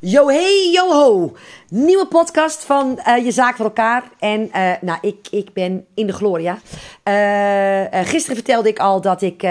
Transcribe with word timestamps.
Yo, 0.00 0.28
hey, 0.28 0.70
yo, 0.72 0.92
ho. 0.92 1.32
Nieuwe 1.68 2.06
podcast 2.06 2.64
van 2.64 3.00
uh, 3.08 3.24
Je 3.24 3.30
Zaak 3.30 3.56
voor 3.56 3.64
Elkaar. 3.64 4.04
En 4.18 4.50
uh, 4.56 4.72
nou, 4.80 4.98
ik, 5.00 5.28
ik 5.30 5.52
ben 5.52 5.86
in 5.94 6.06
de 6.06 6.12
gloria. 6.12 6.58
Uh, 7.04 8.00
gisteren 8.06 8.36
vertelde 8.36 8.68
ik 8.68 8.78
al 8.78 9.00
dat 9.00 9.22
ik 9.22 9.42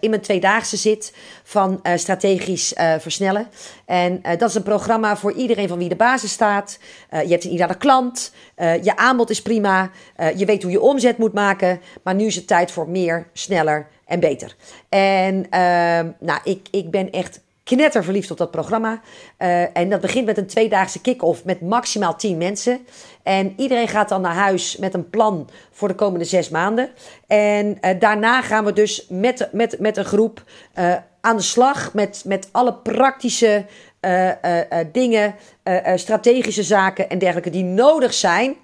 in 0.00 0.10
mijn 0.10 0.22
tweedaagse 0.22 0.76
zit 0.76 1.14
van 1.42 1.80
strategisch 1.94 2.74
versnellen. 2.98 3.48
En 3.84 4.22
dat 4.38 4.48
is 4.48 4.54
een 4.54 4.62
programma 4.62 5.16
voor 5.16 5.32
iedereen 5.32 5.68
van 5.68 5.78
wie 5.78 5.88
de 5.88 5.96
basis 5.96 6.32
staat. 6.32 6.78
je 7.10 7.28
hebt 7.28 7.44
een 7.44 7.52
ideale 7.52 7.76
klant. 7.76 8.32
je 8.56 8.96
aanbod 8.96 9.30
is 9.30 9.42
prima. 9.42 9.90
je 10.36 10.44
weet 10.44 10.62
hoe 10.62 10.72
je 10.72 10.80
omzet 10.80 11.18
moet 11.18 11.32
maken. 11.32 11.80
Maar 12.02 12.14
nu 12.14 12.26
is 12.26 12.34
het 12.34 12.46
tijd 12.46 12.70
voor 12.70 12.88
meer, 12.88 13.28
sneller 13.32 13.88
en 14.06 14.20
beter. 14.20 14.56
En 14.88 15.46
ehm, 15.50 16.10
nou, 16.20 16.40
ik, 16.44 16.68
ik 16.70 16.90
ben 16.90 17.10
echt 17.10 17.40
knetter 17.66 18.04
verliefd 18.04 18.30
op 18.30 18.36
dat 18.36 18.50
programma. 18.50 19.00
Uh, 19.38 19.76
en 19.76 19.90
dat 19.90 20.00
begint 20.00 20.26
met 20.26 20.38
een 20.38 20.46
tweedaagse 20.46 21.00
kick-off 21.00 21.44
met 21.44 21.60
maximaal 21.60 22.16
10 22.16 22.36
mensen. 22.36 22.86
En 23.22 23.54
iedereen 23.56 23.88
gaat 23.88 24.08
dan 24.08 24.20
naar 24.20 24.34
huis 24.34 24.76
met 24.76 24.94
een 24.94 25.10
plan 25.10 25.48
voor 25.70 25.88
de 25.88 25.94
komende 25.94 26.24
zes 26.24 26.48
maanden. 26.48 26.90
En 27.26 27.78
uh, 27.80 27.90
daarna 27.98 28.42
gaan 28.42 28.64
we 28.64 28.72
dus 28.72 29.06
met, 29.08 29.48
met, 29.52 29.78
met 29.78 29.96
een 29.96 30.04
groep 30.04 30.42
uh, 30.78 30.94
aan 31.20 31.36
de 31.36 31.42
slag 31.42 31.94
met, 31.94 32.22
met 32.26 32.48
alle 32.52 32.74
praktische 32.74 33.64
dingen, 34.92 35.34
strategische 35.94 36.62
zaken 36.62 37.08
en 37.08 37.18
dergelijke 37.18 37.50
die 37.50 37.64
nodig 37.64 38.14
zijn 38.14 38.56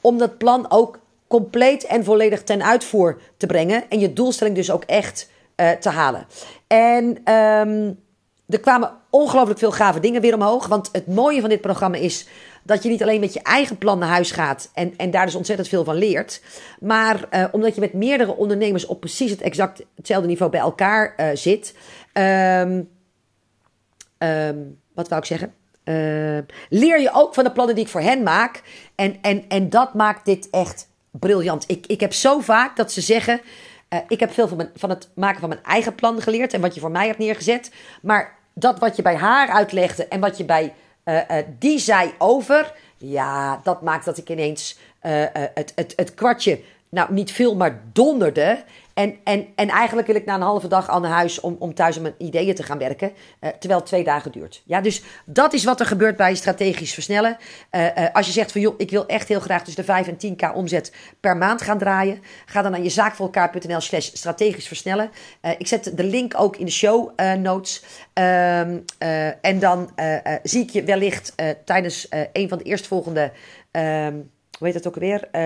om 0.00 0.18
dat 0.18 0.38
plan 0.38 0.70
ook 0.70 0.98
compleet 1.26 1.84
en 1.84 2.04
volledig 2.04 2.42
ten 2.42 2.62
uitvoer 2.62 3.20
te 3.36 3.46
brengen. 3.46 3.84
En 3.88 4.00
je 4.00 4.12
doelstelling 4.12 4.56
dus 4.56 4.70
ook 4.70 4.84
echt 4.84 5.30
te 5.80 5.88
halen. 5.88 6.26
En 6.66 7.34
um, 7.34 7.98
er 8.50 8.60
kwamen 8.60 8.92
ongelooflijk 9.10 9.58
veel 9.58 9.72
gave 9.72 10.00
dingen 10.00 10.20
weer 10.20 10.34
omhoog. 10.34 10.66
Want 10.66 10.88
het 10.92 11.06
mooie 11.06 11.40
van 11.40 11.48
dit 11.48 11.60
programma 11.60 11.96
is 11.96 12.26
dat 12.62 12.82
je 12.82 12.88
niet 12.88 13.02
alleen 13.02 13.20
met 13.20 13.32
je 13.32 13.42
eigen 13.42 13.78
plan 13.78 13.98
naar 13.98 14.08
huis 14.08 14.30
gaat 14.30 14.70
en, 14.74 14.96
en 14.96 15.10
daar 15.10 15.26
dus 15.26 15.34
ontzettend 15.34 15.68
veel 15.68 15.84
van 15.84 15.94
leert. 15.94 16.42
Maar 16.80 17.28
uh, 17.30 17.44
omdat 17.52 17.74
je 17.74 17.80
met 17.80 17.92
meerdere 17.92 18.36
ondernemers 18.36 18.86
op 18.86 19.00
precies 19.00 19.30
het 19.30 19.40
exact 19.40 19.82
hetzelfde 19.96 20.28
niveau 20.28 20.50
bij 20.50 20.60
elkaar 20.60 21.14
uh, 21.16 21.26
zit. 21.34 21.74
Um, 22.12 22.88
um, 24.18 24.78
wat 24.94 25.08
wou 25.08 25.20
ik 25.20 25.26
zeggen? 25.26 25.54
Uh, 25.84 26.38
leer 26.68 27.00
je 27.00 27.10
ook 27.12 27.34
van 27.34 27.44
de 27.44 27.52
plannen 27.52 27.74
die 27.74 27.84
ik 27.84 27.90
voor 27.90 28.00
hen 28.00 28.22
maak. 28.22 28.62
En, 28.94 29.16
en, 29.22 29.44
en 29.48 29.70
dat 29.70 29.94
maakt 29.94 30.24
dit 30.24 30.50
echt 30.50 30.88
briljant. 31.10 31.64
Ik, 31.66 31.86
ik 31.86 32.00
heb 32.00 32.12
zo 32.12 32.40
vaak 32.40 32.76
dat 32.76 32.92
ze 32.92 33.00
zeggen. 33.00 33.40
ik 34.08 34.20
heb 34.20 34.32
veel 34.32 34.48
van, 34.48 34.56
mijn, 34.56 34.70
van 34.74 34.90
het 34.90 35.10
maken 35.14 35.40
van 35.40 35.48
mijn 35.48 35.64
eigen 35.64 35.94
plan 35.94 36.22
geleerd 36.22 36.52
en 36.54 36.60
wat 36.60 36.74
je 36.74 36.80
voor 36.80 36.90
mij 36.90 37.06
hebt 37.06 37.18
neergezet. 37.18 37.70
Maar 38.02 38.38
dat 38.52 38.78
wat 38.78 38.96
je 38.96 39.02
bij 39.02 39.16
haar 39.16 39.48
uitlegde 39.48 40.08
en 40.08 40.20
wat 40.20 40.36
je 40.36 40.44
bij 40.44 40.74
uh, 41.04 41.14
uh, 41.14 41.36
die 41.58 41.78
zei 41.78 42.14
over, 42.18 42.72
ja, 42.96 43.60
dat 43.62 43.82
maakt 43.82 44.04
dat 44.04 44.18
ik 44.18 44.28
ineens 44.28 44.78
uh, 45.02 45.24
het, 45.32 45.72
het, 45.74 45.92
het 45.96 46.14
kwartje, 46.14 46.60
nou 46.88 47.12
niet 47.12 47.32
veel, 47.32 47.56
maar 47.56 47.80
donderde. 47.92 48.62
En, 48.94 49.16
en, 49.24 49.46
en 49.54 49.68
eigenlijk 49.68 50.06
wil 50.06 50.16
ik 50.16 50.24
na 50.24 50.34
een 50.34 50.40
halve 50.40 50.68
dag 50.68 51.00
naar 51.00 51.10
huis 51.10 51.40
om, 51.40 51.56
om 51.58 51.74
thuis 51.74 51.96
aan 51.96 52.02
mijn 52.02 52.14
ideeën 52.18 52.54
te 52.54 52.62
gaan 52.62 52.78
werken. 52.78 53.12
Uh, 53.40 53.50
terwijl 53.50 53.80
het 53.80 53.88
twee 53.88 54.04
dagen 54.04 54.32
duurt. 54.32 54.62
Ja, 54.64 54.80
dus 54.80 55.02
dat 55.24 55.52
is 55.52 55.64
wat 55.64 55.80
er 55.80 55.86
gebeurt 55.86 56.16
bij 56.16 56.34
strategisch 56.34 56.94
versnellen. 56.94 57.36
Uh, 57.70 57.84
uh, 57.84 58.06
als 58.12 58.26
je 58.26 58.32
zegt 58.32 58.52
van 58.52 58.60
joh, 58.60 58.74
ik 58.76 58.90
wil 58.90 59.06
echt 59.06 59.28
heel 59.28 59.40
graag 59.40 59.64
tussen 59.64 59.84
de 59.86 59.92
5 59.92 60.08
en 60.08 60.36
10k 60.36 60.54
omzet 60.54 60.92
per 61.20 61.36
maand 61.36 61.62
gaan 61.62 61.78
draaien. 61.78 62.22
Ga 62.46 62.62
dan 62.62 62.70
naar 62.70 62.82
je 62.82 62.88
zaakvoorelkaar.nl 62.88 63.80
slash 63.80 64.10
strategisch 64.12 64.66
versnellen. 64.66 65.10
ik 65.58 65.66
zet 65.66 65.92
de 65.96 66.04
link 66.04 66.34
ook 66.36 66.56
in 66.56 66.64
de 66.64 66.70
show 66.70 67.20
notes. 67.38 67.84
Ehm, 68.12 68.78
en 69.40 69.58
dan 69.58 69.90
zie 70.42 70.62
ik 70.62 70.70
je 70.70 70.84
wellicht 70.84 71.34
tijdens 71.64 72.06
een 72.32 72.48
van 72.48 72.58
de 72.58 72.64
eerstvolgende... 72.64 73.32
Hoe 74.60 74.68
heet 74.68 74.82
dat 74.82 74.86
ook 74.86 75.02
alweer? 75.02 75.28
Uh, 75.32 75.42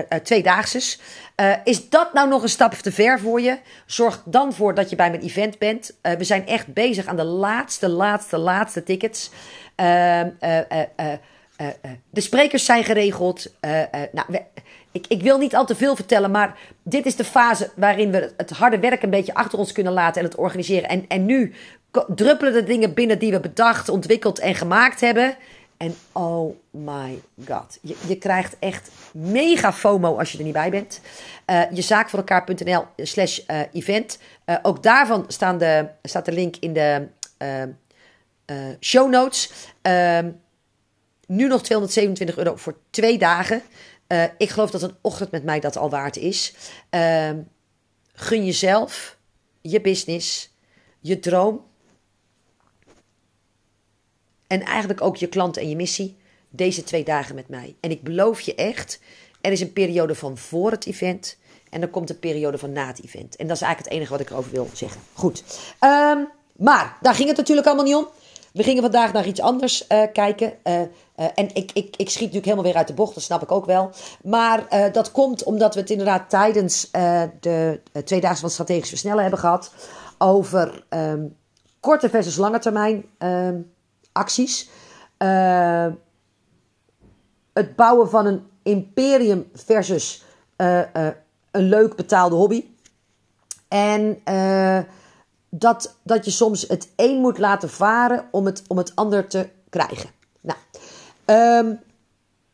uh, 1.39 1.55
is 1.63 1.89
dat 1.89 2.13
nou 2.13 2.29
nog 2.29 2.43
een 2.43 2.49
stap 2.49 2.73
te 2.73 2.91
ver 2.91 3.19
voor 3.19 3.41
je? 3.41 3.57
Zorg 3.85 4.21
dan 4.25 4.53
voor 4.53 4.73
dat 4.73 4.89
je 4.89 4.95
bij 4.95 5.09
mijn 5.09 5.21
event 5.21 5.57
bent. 5.57 5.97
we 6.01 6.23
zijn 6.23 6.47
echt 6.47 6.73
bezig 6.73 7.05
aan 7.05 7.15
de 7.15 7.23
laatste, 7.23 7.89
laatste, 7.89 8.37
laatste 8.37 8.83
tickets. 8.83 9.31
Ehm, 9.75 10.29
de 12.09 12.21
sprekers 12.21 12.65
zijn 12.65 12.83
geregeld. 12.83 13.53
nou, 14.11 14.39
ik, 14.91 15.05
ik, 15.07 15.21
wil 15.21 15.37
niet 15.37 15.55
al 15.55 15.65
te 15.65 15.75
veel 15.75 15.95
vertellen, 15.95 16.31
maar 16.31 16.57
dit 16.83 17.05
is 17.05 17.15
de 17.15 17.23
fase 17.23 17.71
waarin 17.75 18.11
we 18.11 18.33
het 18.37 18.49
harde 18.49 18.79
werk 18.79 19.03
een 19.03 19.09
beetje 19.09 19.33
achter 19.33 19.59
ons 19.59 19.71
kunnen 19.71 19.93
laten 19.93 20.21
en 20.21 20.27
het 20.27 20.37
organiseren. 20.37 20.89
En, 20.89 21.05
en 21.07 21.25
nu 21.25 21.53
druppelen 22.15 22.53
de 22.53 22.63
dingen 22.63 22.93
binnen 22.93 23.19
die 23.19 23.31
we 23.31 23.39
bedacht, 23.39 23.89
ontwikkeld 23.89 24.39
en 24.39 24.55
gemaakt 24.55 25.01
hebben. 25.01 25.35
En 25.77 25.95
oh 26.11 26.55
my 26.71 27.21
god, 27.47 27.77
je, 27.81 27.95
je, 28.07 28.17
krijgt 28.17 28.55
echt 28.59 28.89
mega 29.11 29.73
FOMO 29.73 30.17
als 30.17 30.31
je 30.31 30.37
er 30.37 30.43
niet 30.43 30.53
bij 30.53 30.69
bent. 30.69 31.01
Uh, 31.49 31.71
je 31.71 31.81
zaak 31.81 32.09
voor 32.09 32.19
elkaar.nl 32.19 32.85
slash 32.97 33.39
uh, 33.47 33.59
event. 33.73 34.19
Uh, 34.45 34.55
ook 34.61 34.83
daarvan 34.83 35.25
staan 35.27 35.57
de, 35.57 35.87
staat 36.03 36.25
de 36.25 36.31
link 36.31 36.55
in 36.55 36.73
de 36.73 37.07
show 38.79 39.09
notes. 39.09 39.51
Ehm, 39.81 40.31
nu 41.27 41.47
nog 41.47 41.63
227 41.63 42.37
euro 42.37 42.55
voor 42.55 42.77
twee 42.89 43.17
dagen. 43.17 43.61
ik 44.37 44.49
geloof 44.49 44.71
dat 44.71 44.81
een 44.81 44.95
ochtend 45.01 45.31
met 45.31 45.43
mij 45.43 45.59
dat 45.59 45.77
al 45.77 45.89
waard 45.89 46.17
is. 46.17 46.53
Ehm, 46.89 47.39
gun 48.13 48.45
jezelf, 48.45 49.17
je 49.61 49.81
business, 49.81 50.53
je 50.99 51.19
droom 51.19 51.65
en 54.47 54.61
eigenlijk 54.63 55.01
ook 55.01 55.15
je 55.15 55.27
klant 55.27 55.57
en 55.57 55.69
je 55.69 55.75
missie 55.75 56.17
deze 56.49 56.83
twee 56.83 57.03
dagen 57.03 57.35
met 57.35 57.49
mij. 57.49 57.75
En 57.79 57.91
ik 57.91 58.03
beloof 58.03 58.41
je 58.41 58.55
echt, 58.55 58.99
er 59.41 59.51
is 59.51 59.61
een 59.61 59.73
periode 59.73 60.15
van 60.15 60.37
voor 60.37 60.71
het 60.71 60.85
event 60.85 61.37
en 61.69 61.79
dan 61.79 61.89
komt 61.89 62.09
een 62.09 62.19
periode 62.19 62.57
van 62.57 62.71
na 62.71 62.87
het 62.87 63.03
event. 63.03 63.35
En 63.35 63.47
dat 63.47 63.55
is 63.55 63.61
eigenlijk 63.61 63.77
het 63.77 63.97
enige 63.97 64.11
wat 64.11 64.21
ik 64.21 64.29
erover 64.29 64.51
wil 64.51 64.69
zeggen. 64.73 65.01
Goed. 65.13 65.43
Um, 65.79 66.27
maar 66.55 66.97
daar 67.01 67.15
ging 67.15 67.27
het 67.27 67.37
natuurlijk 67.37 67.67
allemaal 67.67 67.85
niet 67.85 67.95
om. 67.95 68.07
We 68.53 68.63
gingen 68.63 68.81
vandaag 68.81 69.13
naar 69.13 69.27
iets 69.27 69.39
anders 69.41 69.85
uh, 69.89 70.03
kijken. 70.13 70.53
Uh, 70.63 70.73
uh, 70.73 70.85
en 71.35 71.55
ik, 71.55 71.71
ik, 71.73 71.95
ik 71.95 72.09
schiet 72.09 72.19
natuurlijk 72.19 72.45
helemaal 72.45 72.63
weer 72.63 72.75
uit 72.75 72.87
de 72.87 72.93
bocht, 72.93 73.13
dat 73.13 73.23
snap 73.23 73.41
ik 73.41 73.51
ook 73.51 73.65
wel. 73.65 73.91
Maar 74.23 74.91
dat 74.91 75.11
komt 75.11 75.43
omdat 75.43 75.73
we 75.73 75.79
het 75.79 75.89
inderdaad 75.89 76.29
tijdens 76.29 76.91
de 77.39 77.81
twee 78.03 78.21
dagen 78.21 78.37
van 78.37 78.49
strategisch 78.49 78.89
versnellen 78.89 79.21
hebben 79.21 79.39
gehad. 79.39 79.73
Over 80.17 80.85
um, 80.89 81.35
korte 81.79 82.09
versus 82.09 82.35
lange 82.35 82.59
termijn 82.59 83.05
um, 83.19 83.73
acties. 84.15 84.69
Uh, 85.17 85.87
het 87.53 87.75
bouwen 87.75 88.09
van 88.09 88.25
een 88.25 88.47
imperium 88.63 89.49
versus 89.53 90.23
uh, 90.57 90.77
uh, 90.77 91.07
een 91.51 91.69
leuk 91.69 91.95
betaalde 91.95 92.35
hobby. 92.35 92.65
En 93.67 94.21
dat, 95.49 95.95
dat 96.03 96.25
je 96.25 96.31
soms 96.31 96.67
het 96.67 96.89
een 96.95 97.17
moet 97.17 97.37
laten 97.37 97.69
varen 97.69 98.27
om 98.31 98.45
het, 98.45 98.63
om 98.67 98.77
het 98.77 98.95
ander 98.95 99.27
te 99.27 99.49
krijgen. 99.69 100.09
Nou, 100.41 100.59
um, 101.25 101.79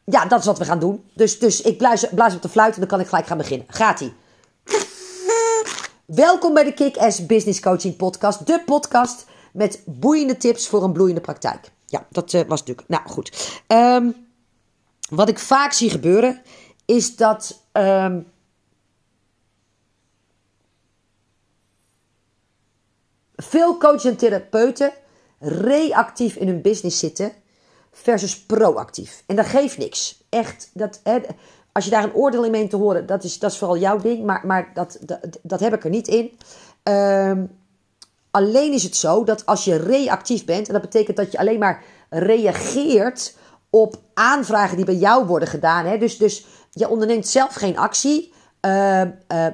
ja, 0.04 0.26
dat 0.26 0.40
is 0.40 0.46
wat 0.46 0.58
we 0.58 0.66
gaan 0.66 0.80
doen. 0.80 1.04
Dus, 1.14 1.40
dus 1.40 1.62
ik 1.62 1.78
blaas, 1.78 2.06
blaas 2.10 2.36
op 2.36 2.42
de 2.42 2.50
fluit 2.50 2.74
en 2.74 2.80
dan 2.80 2.90
kan 2.90 3.00
ik 3.00 3.08
gelijk 3.08 3.28
gaan 3.28 3.38
beginnen. 3.38 3.68
Gaat-ie. 3.70 4.14
Welkom 6.06 6.54
bij 6.54 6.64
de 6.64 6.74
Kick-Ass 6.74 7.26
Business 7.26 7.60
Coaching 7.60 7.96
Podcast. 7.96 8.48
De 8.48 8.62
podcast 8.66 9.26
met 9.54 9.82
boeiende 9.86 10.38
tips 10.38 10.68
voor 10.68 10.84
een 10.84 10.94
bloeiende 10.94 11.22
praktijk. 11.22 11.72
Ja, 11.86 12.08
dat 12.10 12.34
uh, 12.34 12.42
was 12.42 12.60
natuurlijk. 12.60 12.88
Nou 12.88 13.08
goed. 13.08 13.62
Um, 13.68 14.28
wat 15.10 15.30
ik 15.30 15.40
vaak 15.40 15.72
zie 15.72 15.90
gebeuren 15.90 16.42
is 16.86 17.16
dat. 17.16 17.64
Um, 17.72 18.28
veel 23.36 23.78
coaches 23.78 24.06
en 24.06 24.18
therapeuten 24.18 24.94
reactief 25.40 26.36
in 26.36 26.48
hun 26.48 26.62
business 26.62 27.00
zitten 27.00 27.32
versus 27.92 28.46
proactief. 28.46 29.24
En 29.26 29.36
dat 29.36 29.46
geeft 29.46 29.78
niks. 29.78 30.24
Echt, 30.30 30.70
dat, 30.74 31.00
hè, 31.04 31.20
als 31.72 31.86
je 31.86 31.92
daar 31.92 32.04
een 32.04 32.14
oordeel 32.14 32.46
in 32.46 32.52
meent 32.52 32.70
te 32.70 32.76
horen, 32.76 33.06
dat 33.06 33.24
is, 33.24 33.40
dat 33.40 33.52
is 33.52 33.58
vooral 33.58 33.78
jouw 33.78 33.98
ding, 33.98 34.26
maar, 34.26 34.46
maar 34.46 34.72
dat, 34.74 34.98
dat, 35.02 35.40
dat 35.42 35.60
heb 35.60 35.74
ik 35.74 35.84
er 35.84 35.90
niet 35.90 36.08
in. 36.08 36.38
Um, 36.84 37.60
Alleen 38.32 38.74
is 38.74 38.84
het 38.84 38.96
zo 38.96 39.24
dat 39.24 39.46
als 39.46 39.66
je 39.66 39.76
reactief 39.76 40.46
bent, 40.46 40.68
en 40.68 40.74
dat 40.74 40.82
betekent 40.82 41.18
dat 41.18 41.32
je 41.32 41.38
alleen 41.38 41.60
maar 41.60 41.84
reageert 42.10 43.36
op 43.70 43.96
aanvragen 44.14 44.76
die 44.76 44.86
bij 44.86 44.96
jou 44.96 45.26
worden 45.26 45.48
gedaan. 45.48 45.86
Hè? 45.86 45.98
Dus, 45.98 46.18
dus 46.18 46.46
je 46.72 46.90
onderneemt 46.90 47.28
zelf 47.28 47.54
geen 47.54 47.78
actie, 47.78 48.34
uh, 48.66 49.02
uh, 49.02 49.08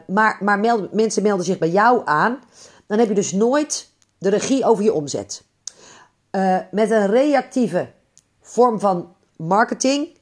maar, 0.08 0.38
maar 0.42 0.60
mensen 0.92 1.24
melden 1.24 1.46
zich 1.46 1.58
bij 1.58 1.70
jou 1.70 2.02
aan. 2.06 2.40
Dan 2.88 3.00
heb 3.00 3.08
je 3.08 3.14
dus 3.14 3.32
nooit 3.32 3.90
de 4.18 4.30
regie 4.30 4.66
over 4.66 4.84
je 4.84 4.94
omzet. 4.94 5.44
Uh, 6.32 6.58
met 6.72 6.92
een 6.92 7.08
reactieve 7.08 7.90
vorm 8.42 8.80
van 8.80 9.16
marketing 9.36 10.18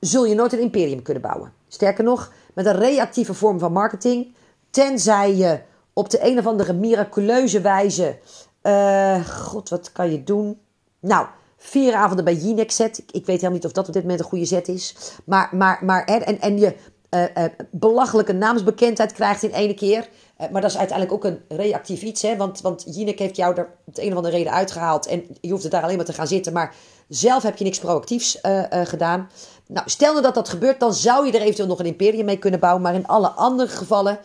zul 0.00 0.24
je 0.24 0.34
nooit 0.34 0.52
een 0.52 0.60
imperium 0.60 1.02
kunnen 1.02 1.22
bouwen. 1.22 1.52
Sterker 1.68 2.04
nog, 2.04 2.32
met 2.54 2.66
een 2.66 2.78
reactieve 2.78 3.34
vorm 3.34 3.58
van 3.58 3.72
marketing, 3.72 4.34
tenzij 4.70 5.36
je 5.36 5.60
op 5.98 6.10
de 6.10 6.26
een 6.26 6.38
of 6.38 6.46
andere 6.46 6.72
miraculeuze 6.72 7.60
wijze. 7.60 8.18
Uh, 8.62 9.28
God, 9.28 9.68
wat 9.68 9.92
kan 9.92 10.10
je 10.10 10.24
doen? 10.24 10.58
Nou, 11.00 11.26
vier 11.56 11.94
avonden 11.94 12.24
bij 12.24 12.34
Jinek 12.34 12.70
zet. 12.70 12.98
Ik, 12.98 13.12
ik, 13.12 13.26
weet 13.26 13.36
helemaal 13.36 13.50
niet 13.50 13.64
of 13.64 13.72
dat 13.72 13.86
op 13.86 13.92
dit 13.92 14.02
moment 14.02 14.20
een 14.20 14.26
goede 14.26 14.44
zet 14.44 14.68
is. 14.68 14.94
Maar, 15.24 15.48
maar, 15.52 15.84
maar 15.84 16.04
en, 16.04 16.40
en 16.40 16.58
je 16.58 16.74
uh, 17.10 17.22
uh, 17.22 17.44
belachelijke 17.70 18.32
naamsbekendheid 18.32 19.12
krijgt 19.12 19.42
in 19.42 19.50
ene 19.50 19.74
keer. 19.74 20.08
Maar 20.52 20.60
dat 20.60 20.70
is 20.70 20.78
uiteindelijk 20.78 21.16
ook 21.16 21.32
een 21.32 21.40
reactief 21.48 22.02
iets. 22.02 22.22
Hè? 22.22 22.36
Want, 22.36 22.60
want 22.60 22.84
Jinek 22.86 23.18
heeft 23.18 23.36
jou 23.36 23.56
er 23.56 23.68
op 23.84 23.94
de 23.94 24.02
een 24.02 24.10
of 24.10 24.16
andere 24.16 24.36
reden 24.36 24.52
uitgehaald. 24.52 25.06
En 25.06 25.24
je 25.40 25.50
hoeft 25.50 25.64
er 25.64 25.70
daar 25.70 25.82
alleen 25.82 25.96
maar 25.96 26.04
te 26.04 26.12
gaan 26.12 26.26
zitten. 26.26 26.52
Maar 26.52 26.74
zelf 27.08 27.42
heb 27.42 27.56
je 27.56 27.64
niks 27.64 27.78
proactiefs 27.78 28.38
gedaan. 28.70 29.30
Nou, 29.66 29.90
stel 29.90 30.10
nou 30.10 30.22
dat 30.22 30.34
dat 30.34 30.48
gebeurt, 30.48 30.80
dan 30.80 30.94
zou 30.94 31.26
je 31.26 31.32
er 31.32 31.40
eventueel 31.40 31.68
nog 31.68 31.78
een 31.78 31.86
imperium 31.86 32.24
mee 32.24 32.38
kunnen 32.38 32.60
bouwen. 32.60 32.82
Maar 32.82 32.94
in 32.94 33.06
alle 33.06 33.28
andere 33.28 33.68
gevallen, 33.68 34.18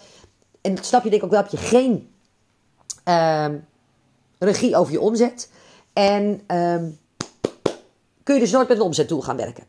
en 0.64 0.76
dat 0.76 0.86
snap 0.86 1.04
je 1.04 1.10
denk 1.10 1.22
ik 1.22 1.28
ook 1.28 1.34
wel, 1.34 1.42
heb 1.42 1.52
je 1.52 1.58
geen 1.58 2.10
ehm, 3.04 3.58
regie 4.40 4.76
over 4.76 4.94
je 4.94 5.00
omzet. 5.00 5.50
En 5.94 6.42
ehm, 6.48 6.90
kun 8.24 8.36
je 8.36 8.40
dus 8.40 8.52
nooit 8.52 8.68
met 8.68 8.78
een 8.78 8.84
omzetdoel 8.84 9.22
gaan 9.22 9.38
werken. 9.38 9.64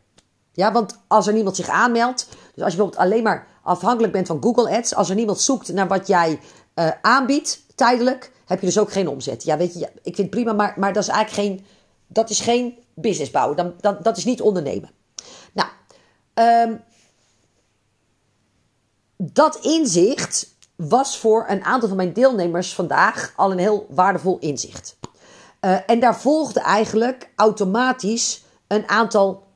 Ja, 0.51 0.71
want 0.71 0.99
als 1.07 1.27
er 1.27 1.33
niemand 1.33 1.55
zich 1.55 1.67
aanmeldt, 1.67 2.27
dus 2.29 2.63
als 2.63 2.73
je 2.73 2.77
bijvoorbeeld 2.77 2.97
alleen 2.97 3.23
maar 3.23 3.47
afhankelijk 3.63 4.13
bent 4.13 4.27
van 4.27 4.43
Google 4.43 4.77
Ads, 4.77 4.95
als 4.95 5.09
er 5.09 5.15
niemand 5.15 5.39
zoekt 5.39 5.73
naar 5.73 5.87
wat 5.87 6.07
jij 6.07 6.39
uh, 6.75 6.91
aanbiedt 7.01 7.63
tijdelijk, 7.75 8.31
heb 8.45 8.59
je 8.59 8.65
dus 8.65 8.79
ook 8.79 8.91
geen 8.91 9.07
omzet. 9.07 9.43
Ja, 9.43 9.57
weet 9.57 9.73
je, 9.73 9.85
ik 9.85 10.15
vind 10.15 10.17
het 10.17 10.29
prima, 10.29 10.53
maar, 10.53 10.73
maar 10.77 10.93
dat 10.93 11.03
is 11.03 11.09
eigenlijk 11.09 11.47
geen, 11.47 11.65
dat 12.07 12.29
is 12.29 12.39
geen 12.39 12.77
business 12.93 13.31
bouwen. 13.31 13.57
Dan, 13.57 13.73
dan, 13.79 13.97
dat 14.01 14.17
is 14.17 14.25
niet 14.25 14.41
ondernemen. 14.41 14.89
Nou, 15.53 15.69
um, 16.33 16.81
dat 19.17 19.55
inzicht 19.61 20.54
was 20.75 21.17
voor 21.17 21.45
een 21.47 21.63
aantal 21.63 21.87
van 21.87 21.97
mijn 21.97 22.13
deelnemers 22.13 22.73
vandaag 22.73 23.33
al 23.35 23.51
een 23.51 23.57
heel 23.57 23.87
waardevol 23.89 24.37
inzicht. 24.39 24.97
Uh, 25.61 25.77
en 25.85 25.99
daar 25.99 26.19
volgde 26.19 26.59
eigenlijk 26.59 27.29
automatisch 27.35 28.43
een 28.67 28.89
aantal 28.89 29.47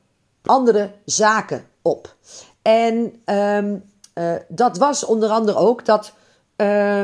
andere 0.42 0.90
zaken 1.04 1.64
op. 1.82 2.16
En 2.62 3.22
um, 3.24 3.84
uh, 4.14 4.32
dat 4.48 4.78
was 4.78 5.04
onder 5.04 5.28
andere 5.28 5.58
ook 5.58 5.84
dat. 5.84 6.12
Uh, 6.56 7.02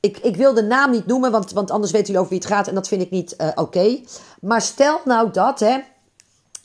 ik, 0.00 0.18
ik 0.18 0.36
wil 0.36 0.54
de 0.54 0.62
naam 0.62 0.90
niet 0.90 1.06
noemen, 1.06 1.30
want, 1.30 1.52
want 1.52 1.70
anders 1.70 1.92
weten 1.92 2.06
jullie 2.06 2.20
over 2.20 2.32
wie 2.32 2.42
het 2.42 2.52
gaat 2.52 2.68
en 2.68 2.74
dat 2.74 2.88
vind 2.88 3.02
ik 3.02 3.10
niet 3.10 3.36
oké. 3.54 4.00
Maar 4.40 4.62
stel 4.62 5.00
nou 5.04 5.30
dat, 5.30 5.60
hè, 5.60 5.78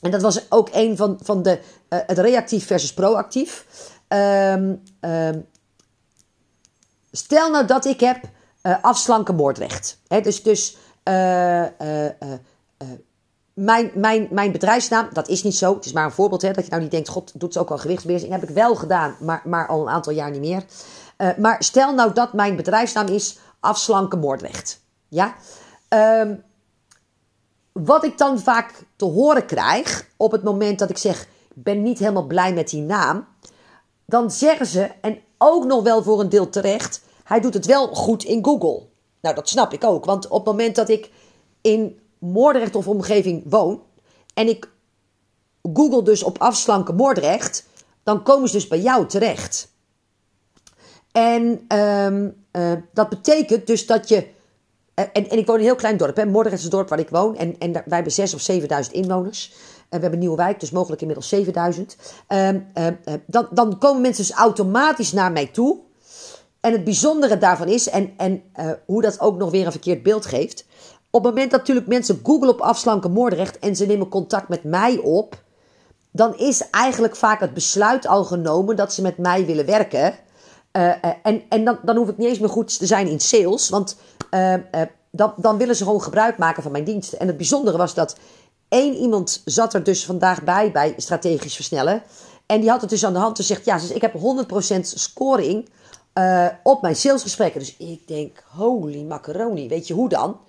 en 0.00 0.10
dat 0.10 0.22
was 0.22 0.50
ook 0.50 0.68
een 0.72 0.96
van, 0.96 1.18
van 1.22 1.42
de, 1.42 1.58
het 1.88 2.18
reactief 2.18 2.66
versus 2.66 2.94
proactief. 2.94 3.66
Um, 4.08 4.82
stel 7.10 7.50
nou 7.50 7.66
dat 7.66 7.84
ik 7.84 8.00
heb 8.00 8.20
afslanken 8.80 9.34
moordrecht. 9.34 10.00
Hè, 10.08 10.20
dus 10.20 10.42
dus 10.42 10.76
mijn, 13.54 13.90
mijn, 13.94 14.28
mijn 14.30 14.52
bedrijfsnaam, 14.52 15.08
dat 15.12 15.28
is 15.28 15.42
niet 15.42 15.56
zo. 15.56 15.74
Het 15.74 15.84
is 15.84 15.92
maar 15.92 16.04
een 16.04 16.10
voorbeeld, 16.12 16.42
hè, 16.42 16.52
dat 16.52 16.64
je 16.64 16.70
nou 16.70 16.82
niet 16.82 16.90
denkt, 16.90 17.08
god, 17.08 17.40
doet 17.40 17.52
ze 17.52 17.58
ook 17.58 17.70
al 17.70 17.78
gewichtsbeheersing. 17.78 18.32
Heb 18.32 18.42
ik 18.42 18.48
wel 18.48 18.74
gedaan, 18.74 19.16
maar, 19.20 19.42
maar 19.44 19.66
al 19.66 19.80
een 19.80 19.88
aantal 19.88 20.12
jaar 20.12 20.30
niet 20.30 20.40
meer. 20.40 20.64
Uh, 21.18 21.28
maar 21.36 21.62
stel 21.62 21.94
nou 21.94 22.12
dat 22.12 22.32
mijn 22.32 22.56
bedrijfsnaam 22.56 23.06
is 23.06 23.38
afslanken 23.60 24.18
moordrecht. 24.18 24.80
Ja? 25.08 25.34
Um, 25.88 26.42
wat 27.72 28.04
ik 28.04 28.18
dan 28.18 28.38
vaak 28.38 28.72
te 28.96 29.04
horen 29.04 29.46
krijg 29.46 30.06
op 30.16 30.32
het 30.32 30.42
moment 30.42 30.78
dat 30.78 30.90
ik 30.90 30.98
zeg, 30.98 31.22
ik 31.54 31.62
ben 31.62 31.82
niet 31.82 31.98
helemaal 31.98 32.26
blij 32.26 32.52
met 32.52 32.68
die 32.68 32.82
naam. 32.82 33.26
Dan 34.04 34.30
zeggen 34.30 34.66
ze, 34.66 34.90
en 35.00 35.18
ook 35.42 35.64
nog 35.64 35.82
wel 35.82 36.02
voor 36.02 36.20
een 36.20 36.28
deel 36.28 36.48
terecht, 36.48 37.02
hij 37.24 37.40
doet 37.40 37.54
het 37.54 37.66
wel 37.66 37.86
goed 37.86 38.24
in 38.24 38.44
Google. 38.44 38.82
Nou, 39.20 39.34
dat 39.34 39.48
snap 39.48 39.72
ik 39.72 39.84
ook, 39.84 40.04
want 40.04 40.28
op 40.28 40.46
het 40.46 40.46
moment 40.46 40.76
dat 40.76 40.88
ik 40.88 41.10
in 41.60 42.00
Moordrecht 42.18 42.74
of 42.74 42.88
omgeving 42.88 43.42
woon 43.46 43.82
en 44.34 44.48
ik 44.48 44.68
google 45.62 46.02
dus 46.02 46.22
op 46.22 46.38
afslanken 46.38 46.94
Moordrecht, 46.94 47.66
dan 48.02 48.22
komen 48.22 48.48
ze 48.48 48.54
dus 48.54 48.68
bij 48.68 48.80
jou 48.80 49.06
terecht. 49.06 49.72
En 51.12 51.64
um, 51.78 52.44
uh, 52.52 52.72
dat 52.92 53.08
betekent 53.08 53.66
dus 53.66 53.86
dat 53.86 54.08
je. 54.08 54.16
Uh, 54.94 55.04
en, 55.12 55.30
en 55.30 55.38
ik 55.38 55.46
woon 55.46 55.54
in 55.54 55.60
een 55.60 55.66
heel 55.66 55.74
klein 55.74 55.96
dorp. 55.96 56.16
Hè. 56.16 56.26
Moordrecht 56.26 56.56
is 56.56 56.62
het 56.62 56.72
dorp 56.72 56.88
waar 56.88 56.98
ik 56.98 57.08
woon. 57.08 57.36
En, 57.36 57.58
en 57.58 57.72
wij 57.72 57.82
hebben 57.86 58.12
6 58.12 58.34
of 58.34 58.40
7000 58.40 58.94
inwoners. 58.94 59.52
Uh, 59.90 59.96
we 59.96 60.00
hebben 60.00 60.12
een 60.12 60.18
nieuwe 60.18 60.36
wijk, 60.36 60.60
dus 60.60 60.70
mogelijk 60.70 61.00
inmiddels 61.00 61.28
7000. 61.28 61.96
Um, 62.28 62.70
dan, 63.26 63.48
dan 63.50 63.78
komen 63.78 64.00
mensen 64.00 64.26
dus 64.26 64.36
automatisch 64.36 65.12
naar 65.12 65.32
mij 65.32 65.46
toe. 65.46 65.78
En 66.60 66.72
het 66.72 66.84
bijzondere 66.84 67.38
daarvan 67.38 67.68
is, 67.68 67.88
en, 67.88 68.12
en 68.16 68.42
hoe 68.86 69.02
dat 69.02 69.20
ook 69.20 69.36
nog 69.36 69.50
weer 69.50 69.66
een 69.66 69.72
verkeerd 69.72 70.02
beeld 70.02 70.26
geeft. 70.26 70.64
Op 71.10 71.24
het 71.24 71.34
moment 71.34 71.50
dat 71.50 71.60
natuurlijk 71.60 71.86
mensen 71.86 72.20
googlen 72.22 72.48
op 72.48 72.60
afslanken 72.60 73.12
moordrecht 73.12 73.58
en 73.58 73.76
ze 73.76 73.86
nemen 73.86 74.08
contact 74.08 74.48
met 74.48 74.64
mij 74.64 74.98
op, 74.98 75.42
dan 76.10 76.38
is 76.38 76.70
eigenlijk 76.70 77.16
vaak 77.16 77.40
het 77.40 77.54
besluit 77.54 78.06
al 78.06 78.24
genomen 78.24 78.76
dat 78.76 78.92
ze 78.92 79.02
met 79.02 79.18
mij 79.18 79.46
willen 79.46 79.66
werken. 79.66 80.14
Uh, 80.72 80.92
en 81.22 81.42
en 81.48 81.64
dan, 81.64 81.78
dan 81.82 81.96
hoef 81.96 82.08
ik 82.08 82.16
niet 82.16 82.28
eens 82.28 82.38
meer 82.38 82.48
goed 82.48 82.78
te 82.78 82.86
zijn 82.86 83.06
in 83.08 83.20
sales, 83.20 83.68
want 83.68 83.96
dan, 85.10 85.32
dan 85.36 85.56
willen 85.56 85.76
ze 85.76 85.84
gewoon 85.84 86.02
gebruik 86.02 86.38
maken 86.38 86.62
van 86.62 86.72
mijn 86.72 86.84
diensten. 86.84 87.18
En 87.18 87.26
het 87.26 87.36
bijzondere 87.36 87.76
was 87.76 87.94
dat 87.94 88.16
één 88.70 88.94
iemand 88.94 89.42
zat 89.44 89.74
er 89.74 89.84
dus 89.84 90.04
vandaag 90.04 90.42
bij, 90.42 90.72
bij 90.72 90.94
strategisch 90.96 91.54
versnellen. 91.54 92.02
En 92.46 92.60
die 92.60 92.70
had 92.70 92.80
het 92.80 92.90
dus 92.90 93.04
aan 93.04 93.12
de 93.12 93.18
hand 93.18 93.38
en 93.38 93.44
zegt, 93.44 93.64
ja, 93.64 93.78
dus 93.78 93.90
ik 93.90 94.00
heb 94.00 94.14
100% 94.76 94.80
scoring 94.80 95.68
op 96.62 96.82
mijn 96.82 96.96
salesgesprekken. 96.96 97.60
Dus 97.60 97.76
ik 97.76 98.08
denk, 98.08 98.44
holy 98.46 99.02
macaroni, 99.02 99.68
weet 99.68 99.86
je 99.86 99.94
hoe 99.94 100.08
dan? 100.08 100.40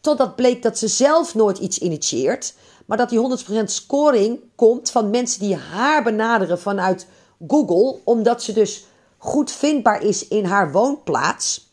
Totdat 0.00 0.36
bleek 0.36 0.62
dat 0.62 0.78
ze 0.78 0.88
zelf 0.88 1.34
nooit 1.34 1.58
iets 1.58 1.78
initieert. 1.78 2.54
Maar 2.86 2.96
dat 2.96 3.08
die 3.08 3.38
100% 3.60 3.64
scoring 3.64 4.40
komt 4.54 4.90
van 4.90 5.10
mensen 5.10 5.40
die 5.40 5.56
haar 5.56 6.02
benaderen 6.02 6.60
vanuit 6.60 7.06
Google. 7.46 8.00
Omdat 8.04 8.42
ze 8.42 8.52
dus 8.52 8.86
goed 9.18 9.50
vindbaar 9.50 10.02
is 10.02 10.28
in 10.28 10.44
haar 10.44 10.72
woonplaats. 10.72 11.72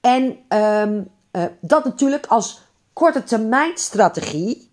En 0.00 0.38
um, 0.58 1.10
uh, 1.32 1.44
dat 1.60 1.84
natuurlijk 1.84 2.26
als 2.26 2.60
korte 2.92 3.22
termijn 3.22 3.78
strategie 3.78 4.70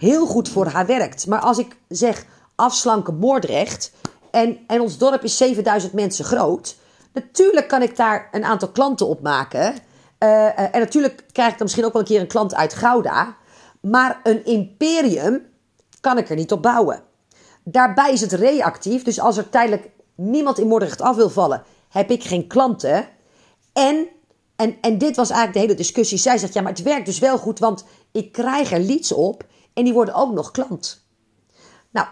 heel 0.00 0.26
goed 0.26 0.48
voor 0.48 0.66
haar 0.66 0.86
werkt. 0.86 1.26
Maar 1.26 1.40
als 1.40 1.58
ik 1.58 1.76
zeg 1.88 2.24
afslanken 2.54 3.16
Moordrecht 3.16 3.92
en, 4.30 4.58
en 4.66 4.80
ons 4.80 4.98
dorp 4.98 5.24
is 5.24 5.36
7000 5.36 5.92
mensen 5.92 6.24
groot. 6.24 6.76
Natuurlijk 7.12 7.68
kan 7.68 7.82
ik 7.82 7.96
daar 7.96 8.28
een 8.32 8.44
aantal 8.44 8.68
klanten 8.68 9.06
op 9.06 9.20
maken. 9.20 9.74
Uh, 10.18 10.60
en 10.60 10.80
natuurlijk 10.80 11.24
krijg 11.32 11.50
ik 11.50 11.58
dan 11.58 11.66
misschien 11.66 11.84
ook 11.84 11.92
wel 11.92 12.02
een 12.02 12.08
keer 12.08 12.20
een 12.20 12.26
klant 12.26 12.54
uit 12.54 12.74
Gouda. 12.74 13.36
Maar 13.80 14.20
een 14.22 14.44
imperium 14.44 15.46
kan 16.00 16.18
ik 16.18 16.30
er 16.30 16.36
niet 16.36 16.52
op 16.52 16.62
bouwen. 16.62 17.02
Daarbij 17.64 18.12
is 18.12 18.20
het 18.20 18.32
reactief. 18.32 19.02
Dus 19.02 19.20
als 19.20 19.36
er 19.36 19.48
tijdelijk 19.48 19.90
niemand 20.14 20.58
in 20.58 20.66
Moordrecht 20.66 21.00
af 21.00 21.16
wil 21.16 21.30
vallen, 21.30 21.62
heb 21.88 22.10
ik 22.10 22.24
geen 22.24 22.46
klanten. 22.46 23.08
En, 23.72 24.08
en, 24.56 24.76
en 24.80 24.98
dit 24.98 25.16
was 25.16 25.30
eigenlijk 25.30 25.52
de 25.52 25.66
hele 25.66 25.74
discussie. 25.74 26.18
Zij 26.18 26.38
zegt, 26.38 26.52
ja, 26.52 26.62
maar 26.62 26.72
het 26.72 26.82
werkt 26.82 27.06
dus 27.06 27.18
wel 27.18 27.38
goed, 27.38 27.58
want 27.58 27.84
ik 28.12 28.32
krijg 28.32 28.72
er 28.72 28.80
leads 28.80 29.12
op 29.12 29.44
en 29.80 29.86
die 29.86 29.94
worden 29.94 30.14
ook 30.14 30.32
nog 30.32 30.50
klant. 30.50 31.04
Nou, 31.90 32.06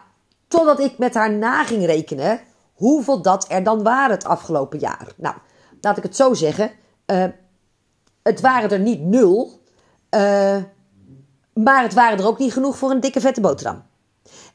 totdat 0.49 0.81
ik 0.81 0.99
met 0.99 1.15
haar 1.15 1.33
na 1.33 1.65
ging 1.65 1.85
rekenen 1.85 2.41
hoeveel 2.73 3.23
dat 3.23 3.47
er 3.49 3.63
dan 3.63 3.83
waren 3.83 4.11
het 4.11 4.25
afgelopen 4.25 4.79
jaar. 4.79 5.13
Nou, 5.17 5.35
laat 5.81 5.97
ik 5.97 6.03
het 6.03 6.17
zo 6.17 6.35
zeggen. 6.35 6.71
Uh, 7.07 7.25
het 8.23 8.41
waren 8.41 8.71
er 8.71 8.79
niet 8.79 9.01
nul. 9.01 9.63
Uh, 10.15 10.57
maar 11.53 11.83
het 11.83 11.95
waren 11.95 12.19
er 12.19 12.27
ook 12.27 12.39
niet 12.39 12.53
genoeg 12.53 12.77
voor 12.77 12.91
een 12.91 13.01
dikke 13.01 13.21
vette 13.21 13.41
boterham. 13.41 13.83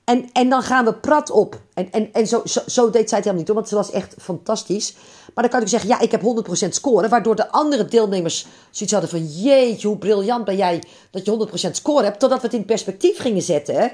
En, 0.04 0.30
en 0.34 0.50
dan 0.50 0.64
gaan 0.64 0.86
we 0.86 0.94
prat 0.94 1.30
op. 1.30 1.62
En, 1.74 1.92
en, 1.92 2.10
en 2.14 2.28
zo, 2.28 2.42
zo, 2.68 2.90
deed 2.90 3.10
zij 3.10 3.18
het 3.18 3.28
helemaal 3.28 3.36
niet 3.36 3.48
hoor, 3.48 3.56
want 3.56 3.68
ze 3.68 3.76
was 3.76 3.92
echt 3.92 4.16
fantastisch. 4.20 4.94
Maar 5.34 5.44
dan 5.44 5.54
kan 5.54 5.62
ik 5.62 5.68
zeggen, 5.68 5.90
ja, 5.90 6.00
ik 6.00 6.12
heb 6.12 6.22
100% 6.66 6.70
scoren. 6.70 7.10
Waardoor 7.10 7.36
de 7.36 7.52
andere 7.52 7.86
deelnemers 7.86 8.46
zoiets 8.72 8.94
hadden 8.94 9.10
van... 9.10 9.26
Jeetje, 9.26 9.88
hoe 9.88 9.98
briljant 9.98 10.46
ben 10.46 10.56
jij 10.56 10.84
dat 11.12 11.26
je 11.26 11.68
100% 11.68 11.72
score 11.72 12.04
hebt. 12.04 12.20
Totdat 12.20 12.42
we 12.42 12.48
het 12.48 12.56
in 12.56 12.66
perspectief 12.66 13.20
gingen 13.20 13.42
zetten. 13.42 13.92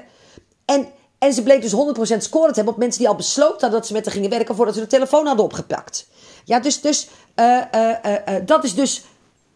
En, 0.64 0.88
en 1.18 1.32
ze 1.32 1.42
bleek 1.42 1.62
dus 1.62 1.74
100% 2.14 2.16
score 2.16 2.48
te 2.48 2.54
hebben 2.54 2.72
op 2.72 2.78
mensen 2.78 3.00
die 3.00 3.08
al 3.08 3.16
besloten 3.16 3.60
hadden 3.60 3.78
dat 3.78 3.86
ze 3.86 3.92
met 3.92 4.04
haar 4.04 4.14
gingen 4.14 4.30
werken... 4.30 4.54
voordat 4.54 4.74
ze 4.74 4.80
de 4.80 4.86
telefoon 4.86 5.26
hadden 5.26 5.44
opgepakt. 5.44 6.06
Ja, 6.44 6.60
dus, 6.60 6.80
dus 6.80 7.08
uh, 7.36 7.60
uh, 7.74 7.90
uh, 8.28 8.34
dat 8.44 8.64
is 8.64 8.74
dus 8.74 9.02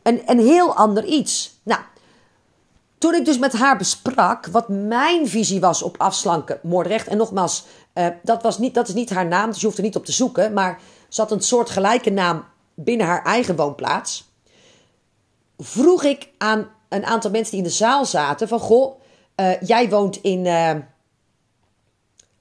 een, 0.03 0.23
een 0.27 0.41
heel 0.41 0.75
ander 0.75 1.05
iets. 1.05 1.54
Toen 3.05 3.15
ik 3.15 3.25
dus 3.25 3.39
met 3.39 3.53
haar 3.53 3.77
besprak 3.77 4.47
wat 4.47 4.69
mijn 4.69 5.29
visie 5.29 5.61
was 5.61 5.83
op 5.83 5.97
afslanken, 5.99 6.59
moordrecht. 6.63 7.07
En 7.07 7.17
nogmaals, 7.17 7.65
uh, 7.95 8.07
dat, 8.23 8.43
was 8.43 8.59
niet, 8.59 8.75
dat 8.75 8.89
is 8.89 8.95
niet 8.95 9.11
haar 9.11 9.27
naam, 9.27 9.51
dus 9.51 9.61
je 9.61 9.67
hoeft 9.67 9.79
er 9.79 9.85
niet 9.85 9.97
op 9.97 10.05
te 10.05 10.13
zoeken. 10.13 10.53
Maar 10.53 10.81
ze 11.09 11.21
had 11.21 11.31
een 11.31 11.41
soort 11.41 11.71
gelijke 11.71 12.11
naam 12.11 12.45
binnen 12.75 13.07
haar 13.07 13.25
eigen 13.25 13.57
woonplaats. 13.57 14.31
Vroeg 15.59 16.05
ik 16.05 16.29
aan 16.39 16.69
een 16.89 17.05
aantal 17.05 17.31
mensen 17.31 17.51
die 17.51 17.63
in 17.63 17.69
de 17.69 17.75
zaal 17.75 18.05
zaten: 18.05 18.49
van 18.49 18.61
goh, 18.61 19.01
uh, 19.37 19.61
jij 19.61 19.89
woont 19.89 20.17
in 20.17 20.45
uh, 20.45 20.71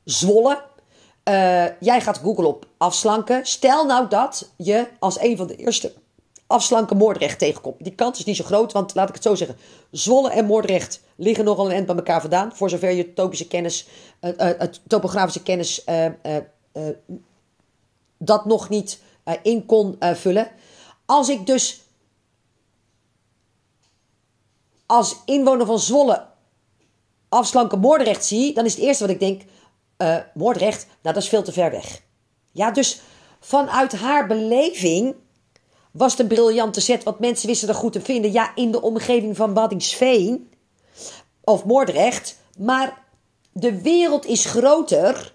Zwolle. 0.03 0.63
jij 1.79 2.01
gaat 2.01 2.17
Google 2.17 2.47
op 2.47 2.65
afslanken. 2.77 3.45
Stel 3.45 3.85
nou 3.85 4.07
dat 4.07 4.51
je 4.57 4.87
als 4.99 5.19
een 5.19 5.37
van 5.37 5.47
de 5.47 5.55
eerste 5.55 5.93
afslanken 6.47 6.97
Moordrecht 6.97 7.39
tegenkomt. 7.39 7.83
Die 7.83 7.95
kans 7.95 8.19
is 8.19 8.25
niet 8.25 8.35
zo 8.35 8.43
groot, 8.43 8.71
want 8.71 8.95
laat 8.95 9.07
ik 9.09 9.13
het 9.13 9.23
zo 9.23 9.35
zeggen. 9.35 9.57
Zwolle 9.91 10.29
en 10.29 10.45
Moordrecht 10.45 11.01
liggen 11.15 11.45
nogal 11.45 11.65
een 11.65 11.75
end 11.75 11.85
bij 11.85 11.95
elkaar 11.95 12.21
vandaan. 12.21 12.55
Voor 12.55 12.69
zover 12.69 12.91
je 12.91 13.13
topische 13.13 13.47
kennis, 13.47 13.87
uh, 14.21 14.49
topografische 14.87 15.43
kennis 15.43 15.85
dat 18.17 18.45
nog 18.45 18.69
niet 18.69 19.01
in 19.41 19.65
kon 19.65 19.97
vullen. 19.99 20.51
Als 21.05 21.29
ik 21.29 21.45
dus 21.45 21.81
als 24.85 25.15
inwoner 25.25 25.65
van 25.65 25.79
Zwolle 25.79 26.27
afslanken 27.29 27.79
Moordrecht 27.79 28.25
zie, 28.25 28.53
dan 28.53 28.65
is 28.65 28.73
het 28.73 28.83
eerste 28.83 29.03
wat 29.03 29.13
ik 29.13 29.19
denk: 29.19 29.41
Moordrecht, 30.33 30.85
nou 31.01 31.15
dat 31.15 31.23
is 31.23 31.29
veel 31.29 31.43
te 31.43 31.51
ver 31.51 31.71
weg. 31.71 32.01
Ja, 32.51 32.71
dus 32.71 33.01
vanuit 33.39 33.93
haar 33.93 34.27
beleving 34.27 35.15
was 35.93 36.11
het 36.11 36.21
een 36.21 36.27
briljante 36.27 36.81
set, 36.81 37.03
want 37.03 37.19
mensen 37.19 37.47
wisten 37.47 37.67
er 37.67 37.75
goed 37.75 37.91
te 37.91 38.01
vinden. 38.01 38.31
Ja, 38.31 38.55
in 38.55 38.71
de 38.71 38.81
omgeving 38.81 39.35
van 39.35 39.53
Baddingsveen 39.53 40.49
of 41.43 41.65
Moordrecht, 41.65 42.37
maar 42.57 43.03
de 43.51 43.81
wereld 43.81 44.25
is 44.25 44.45
groter 44.45 45.33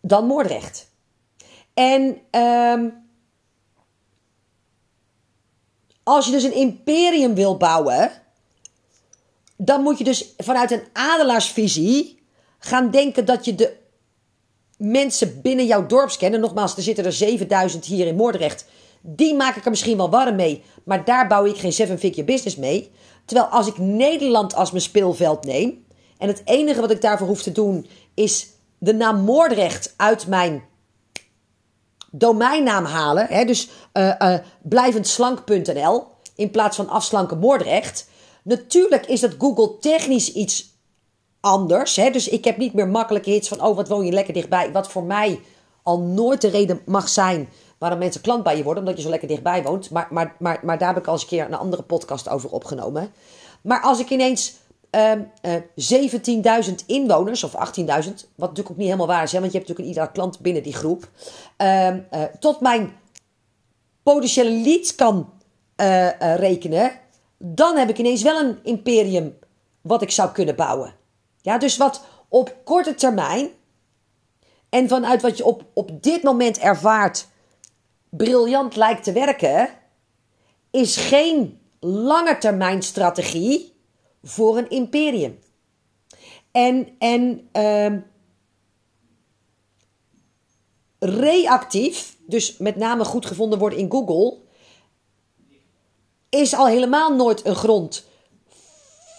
dan 0.00 0.26
Moordrecht. 0.26 0.90
En 1.74 2.18
um, 2.40 3.06
als 6.02 6.26
je 6.26 6.32
dus 6.32 6.42
een 6.42 6.54
imperium 6.54 7.34
wil 7.34 7.56
bouwen, 7.56 8.10
dan 9.56 9.82
moet 9.82 9.98
je 9.98 10.04
dus 10.04 10.34
vanuit 10.36 10.70
een 10.70 10.84
adelaarsvisie 10.92 12.22
gaan 12.58 12.90
denken 12.90 13.24
dat 13.24 13.44
je 13.44 13.54
de 13.54 13.76
mensen 14.76 15.40
binnen 15.40 15.66
jouw 15.66 15.86
dorpskern, 15.86 16.40
nogmaals, 16.40 16.76
er 16.76 16.82
zitten 16.82 17.04
er 17.04 17.12
7000 17.12 17.84
hier 17.84 18.06
in 18.06 18.16
Moordrecht, 18.16 18.64
die 19.02 19.34
maak 19.34 19.56
ik 19.56 19.64
er 19.64 19.70
misschien 19.70 19.96
wel 19.96 20.10
warm 20.10 20.36
mee, 20.36 20.62
maar 20.84 21.04
daar 21.04 21.26
bouw 21.26 21.44
ik 21.44 21.56
geen 21.56 21.72
seven 21.72 21.98
figure 21.98 22.24
business 22.24 22.56
mee. 22.56 22.90
Terwijl 23.24 23.48
als 23.48 23.66
ik 23.66 23.78
Nederland 23.78 24.54
als 24.54 24.70
mijn 24.70 24.82
speelveld 24.82 25.44
neem, 25.44 25.84
en 26.18 26.28
het 26.28 26.42
enige 26.44 26.80
wat 26.80 26.90
ik 26.90 27.00
daarvoor 27.00 27.26
hoef 27.26 27.42
te 27.42 27.52
doen 27.52 27.86
is 28.14 28.48
de 28.78 28.94
naam 28.94 29.20
Moordrecht 29.20 29.94
uit 29.96 30.26
mijn 30.26 30.64
domeinnaam 32.10 32.84
halen, 32.84 33.26
hè, 33.26 33.44
dus 33.44 33.68
uh, 33.92 34.14
uh, 34.18 34.38
blijvendslank.nl 34.62 36.04
in 36.34 36.50
plaats 36.50 36.76
van 36.76 36.88
afslanken 36.88 37.38
Moordrecht. 37.38 38.08
Natuurlijk 38.42 39.06
is 39.06 39.20
dat 39.20 39.34
Google 39.38 39.78
technisch 39.78 40.32
iets 40.32 40.76
anders. 41.40 41.96
Hè? 41.96 42.10
Dus 42.10 42.28
ik 42.28 42.44
heb 42.44 42.56
niet 42.56 42.74
meer 42.74 42.88
makkelijke 42.88 43.30
hits 43.30 43.48
van, 43.48 43.62
oh, 43.62 43.76
wat 43.76 43.88
woon 43.88 44.04
je 44.04 44.12
lekker 44.12 44.34
dichtbij. 44.34 44.72
Wat 44.72 44.88
voor 44.88 45.04
mij 45.04 45.40
al 45.82 45.98
nooit 45.98 46.40
de 46.40 46.48
reden 46.48 46.80
mag 46.86 47.08
zijn 47.08 47.48
waarom 47.82 48.00
mensen 48.00 48.20
klant 48.20 48.42
bij 48.42 48.56
je 48.56 48.62
worden, 48.62 48.82
omdat 48.82 48.96
je 48.96 49.02
zo 49.04 49.10
lekker 49.10 49.28
dichtbij 49.28 49.62
woont. 49.62 49.90
Maar, 49.90 50.08
maar, 50.10 50.34
maar, 50.38 50.60
maar 50.62 50.78
daar 50.78 50.88
heb 50.88 50.98
ik 50.98 51.06
al 51.06 51.12
eens 51.12 51.22
een 51.22 51.28
keer 51.28 51.44
een 51.44 51.54
andere 51.54 51.82
podcast 51.82 52.28
over 52.28 52.50
opgenomen. 52.50 53.12
Maar 53.62 53.80
als 53.80 54.00
ik 54.00 54.10
ineens 54.10 54.54
um, 54.90 55.30
uh, 55.42 56.64
17.000 56.68 56.74
inwoners, 56.86 57.44
of 57.44 57.52
18.000, 57.52 57.56
wat 57.84 58.04
natuurlijk 58.36 58.70
ook 58.70 58.76
niet 58.76 58.86
helemaal 58.86 59.06
waar 59.06 59.22
is, 59.22 59.32
hè, 59.32 59.40
want 59.40 59.52
je 59.52 59.58
hebt 59.58 59.68
natuurlijk 59.68 59.78
een 59.78 59.84
ieder 59.84 60.08
klant 60.08 60.40
binnen 60.40 60.62
die 60.62 60.74
groep, 60.74 61.08
um, 61.56 62.06
uh, 62.12 62.22
tot 62.40 62.60
mijn 62.60 62.92
potentiële 64.02 64.50
leads 64.50 64.94
kan 64.94 65.32
uh, 65.76 66.36
rekenen, 66.36 66.92
dan 67.38 67.76
heb 67.76 67.88
ik 67.88 67.98
ineens 67.98 68.22
wel 68.22 68.40
een 68.40 68.58
imperium 68.62 69.38
wat 69.80 70.02
ik 70.02 70.10
zou 70.10 70.30
kunnen 70.30 70.56
bouwen. 70.56 70.94
Ja, 71.40 71.58
dus 71.58 71.76
wat 71.76 72.04
op 72.28 72.56
korte 72.64 72.94
termijn 72.94 73.48
en 74.68 74.88
vanuit 74.88 75.22
wat 75.22 75.36
je 75.36 75.44
op, 75.44 75.64
op 75.72 76.02
dit 76.02 76.22
moment 76.22 76.58
ervaart 76.58 77.30
briljant 78.16 78.76
lijkt 78.76 79.04
te 79.04 79.12
werken, 79.12 79.68
is 80.70 80.96
geen 80.96 81.60
lange 81.80 82.38
termijn 82.38 82.82
strategie 82.82 83.74
voor 84.22 84.56
een 84.56 84.70
imperium. 84.70 85.38
En, 86.50 86.88
en 86.98 87.48
uh, 87.52 87.98
reactief, 90.98 92.16
dus 92.26 92.56
met 92.56 92.76
name 92.76 93.04
goed 93.04 93.26
gevonden 93.26 93.58
worden 93.58 93.78
in 93.78 93.90
Google, 93.90 94.38
is 96.28 96.54
al 96.54 96.66
helemaal 96.66 97.14
nooit 97.14 97.46
een 97.46 97.54
grond 97.54 98.06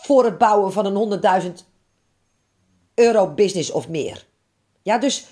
voor 0.01 0.25
het 0.25 0.37
bouwen 0.37 0.71
van 0.71 0.85
een 0.85 1.21
100.000 1.43 1.51
euro 2.93 3.27
business 3.33 3.71
of 3.71 3.89
meer. 3.89 4.25
Ja, 4.81 4.97
dus 4.97 5.25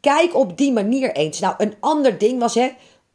kijk 0.00 0.36
op 0.36 0.56
die 0.56 0.72
manier 0.72 1.12
eens. 1.12 1.40
Nou, 1.40 1.54
een 1.58 1.74
ander 1.80 2.18
ding 2.18 2.40
was 2.40 2.54
hè, 2.54 2.68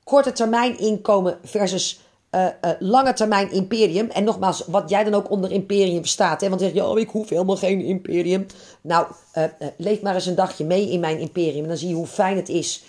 korte 0.03 0.31
termijn 0.31 0.79
inkomen 0.79 1.37
versus 1.43 1.99
uh, 2.31 2.45
uh, 2.45 2.71
lange 2.79 3.13
termijn 3.13 3.51
imperium. 3.51 4.09
En 4.09 4.23
nogmaals, 4.23 4.63
wat 4.67 4.89
jij 4.89 5.03
dan 5.03 5.13
ook 5.13 5.29
onder 5.29 5.51
imperium 5.51 5.99
verstaat. 5.99 6.41
Hè? 6.41 6.49
Want 6.49 6.61
zeg 6.61 6.73
je, 6.73 6.85
oh, 6.85 6.99
ik 6.99 7.09
hoef 7.09 7.29
helemaal 7.29 7.57
geen 7.57 7.81
imperium. 7.81 8.45
Nou, 8.81 9.07
uh, 9.37 9.43
leef 9.77 10.01
maar 10.01 10.13
eens 10.13 10.25
een 10.25 10.35
dagje 10.35 10.65
mee 10.65 10.89
in 10.89 10.99
mijn 10.99 11.19
imperium. 11.19 11.61
En 11.61 11.67
dan 11.67 11.77
zie 11.77 11.89
je 11.89 11.95
hoe 11.95 12.07
fijn 12.07 12.35
het 12.35 12.49
is. 12.49 12.83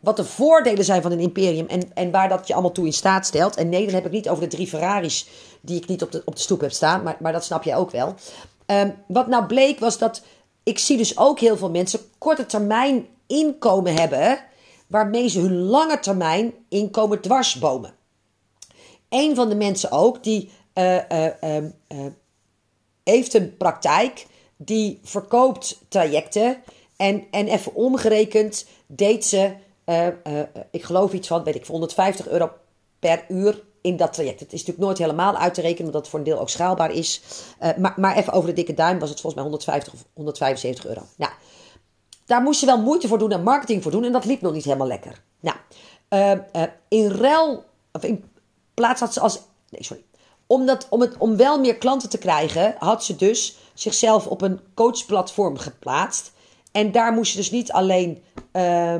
wat 0.00 0.16
de 0.16 0.24
voordelen 0.24 0.84
zijn 0.84 1.02
van 1.02 1.12
een 1.12 1.20
imperium. 1.20 1.66
En, 1.66 1.82
en 1.94 2.10
waar 2.10 2.28
dat 2.28 2.46
je 2.46 2.52
allemaal 2.52 2.72
toe 2.72 2.86
in 2.86 2.92
staat 2.92 3.26
stelt. 3.26 3.56
En 3.56 3.68
nee, 3.68 3.84
dan 3.84 3.94
heb 3.94 4.06
ik 4.06 4.12
niet 4.12 4.28
over 4.28 4.42
de 4.42 4.56
drie 4.56 4.66
Ferraris 4.66 5.28
die 5.60 5.76
ik 5.76 5.86
niet 5.86 6.02
op 6.02 6.12
de, 6.12 6.22
op 6.24 6.34
de 6.34 6.40
stoep 6.40 6.60
heb 6.60 6.72
staan. 6.72 7.02
Maar, 7.02 7.16
maar 7.20 7.32
dat 7.32 7.44
snap 7.44 7.62
jij 7.62 7.76
ook 7.76 7.90
wel. 7.90 8.14
Um, 8.66 8.94
wat 9.06 9.26
nou 9.26 9.46
bleek 9.46 9.78
was 9.78 9.98
dat 9.98 10.22
ik 10.70 10.78
zie 10.78 10.96
dus 10.96 11.18
ook 11.18 11.40
heel 11.40 11.56
veel 11.56 11.70
mensen 11.70 12.00
korte 12.18 12.46
termijn 12.46 13.06
inkomen 13.26 13.94
hebben, 13.94 14.38
waarmee 14.86 15.28
ze 15.28 15.40
hun 15.40 15.56
lange 15.56 16.00
termijn 16.00 16.52
inkomen 16.68 17.20
dwarsbomen. 17.20 17.94
Een 19.08 19.34
van 19.34 19.48
de 19.48 19.54
mensen 19.54 19.90
ook, 19.90 20.22
die 20.24 20.50
uh, 20.74 20.94
uh, 21.12 21.26
uh, 21.44 22.06
heeft 23.04 23.34
een 23.34 23.56
praktijk, 23.56 24.26
die 24.56 25.00
verkoopt 25.02 25.80
trajecten 25.88 26.62
en, 26.96 27.24
en 27.30 27.48
even 27.48 27.74
omgerekend 27.74 28.66
deed 28.86 29.24
ze, 29.24 29.52
ik 30.70 30.82
geloof 30.82 31.12
iets 31.12 31.28
van, 31.28 31.44
weet 31.44 31.54
ik, 31.54 31.66
150 31.66 32.28
euro 32.28 32.50
per 32.98 33.24
uur 33.28 33.62
in 33.80 33.96
dat 33.96 34.12
traject. 34.12 34.40
Het 34.40 34.52
is 34.52 34.58
natuurlijk 34.58 34.86
nooit 34.86 34.98
helemaal 34.98 35.36
uit 35.36 35.54
te 35.54 35.60
rekenen, 35.60 35.86
omdat 35.86 36.00
het 36.00 36.10
voor 36.10 36.18
een 36.18 36.24
deel 36.24 36.40
ook 36.40 36.48
schaalbaar 36.48 36.90
is. 36.90 37.22
Uh, 37.62 37.76
maar, 37.76 37.94
maar 37.96 38.16
even 38.16 38.32
over 38.32 38.48
de 38.48 38.54
dikke 38.54 38.74
duim 38.74 38.98
was 38.98 39.10
het 39.10 39.20
volgens 39.20 39.42
mij 39.42 39.42
150 39.42 39.92
of 39.92 40.04
175 40.14 40.86
euro. 40.86 41.02
Nou, 41.16 41.32
daar 42.26 42.42
moest 42.42 42.60
je 42.60 42.66
wel 42.66 42.80
moeite 42.80 43.08
voor 43.08 43.18
doen 43.18 43.32
en 43.32 43.42
marketing 43.42 43.82
voor 43.82 43.92
doen. 43.92 44.04
En 44.04 44.12
dat 44.12 44.24
liep 44.24 44.40
nog 44.40 44.52
niet 44.52 44.64
helemaal 44.64 44.86
lekker. 44.86 45.22
Nou, 45.40 45.56
uh, 46.10 46.30
uh, 46.30 46.62
in 46.88 47.10
ruil, 47.10 47.64
of 47.92 48.04
in 48.04 48.24
plaats 48.74 49.00
had 49.00 49.12
ze 49.12 49.20
als. 49.20 49.40
Nee, 49.68 49.84
sorry. 49.84 50.04
Om, 50.46 50.66
dat, 50.66 50.86
om, 50.90 51.00
het, 51.00 51.16
om 51.18 51.36
wel 51.36 51.60
meer 51.60 51.76
klanten 51.76 52.08
te 52.08 52.18
krijgen, 52.18 52.74
had 52.78 53.04
ze 53.04 53.16
dus 53.16 53.58
zichzelf 53.74 54.26
op 54.26 54.42
een 54.42 54.60
coachplatform 54.74 55.58
geplaatst. 55.58 56.32
En 56.72 56.92
daar 56.92 57.12
moest 57.12 57.32
je 57.32 57.38
dus 57.38 57.50
niet 57.50 57.72
alleen 57.72 58.22
uh, 58.52 58.94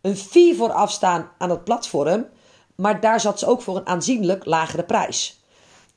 een 0.00 0.16
fee 0.16 0.56
voor 0.56 0.72
afstaan 0.72 1.30
aan 1.38 1.50
het 1.50 1.64
platform, 1.64 2.26
maar 2.80 3.00
daar 3.00 3.20
zat 3.20 3.38
ze 3.38 3.46
ook 3.46 3.62
voor 3.62 3.76
een 3.76 3.86
aanzienlijk 3.86 4.44
lagere 4.44 4.82
prijs. 4.82 5.40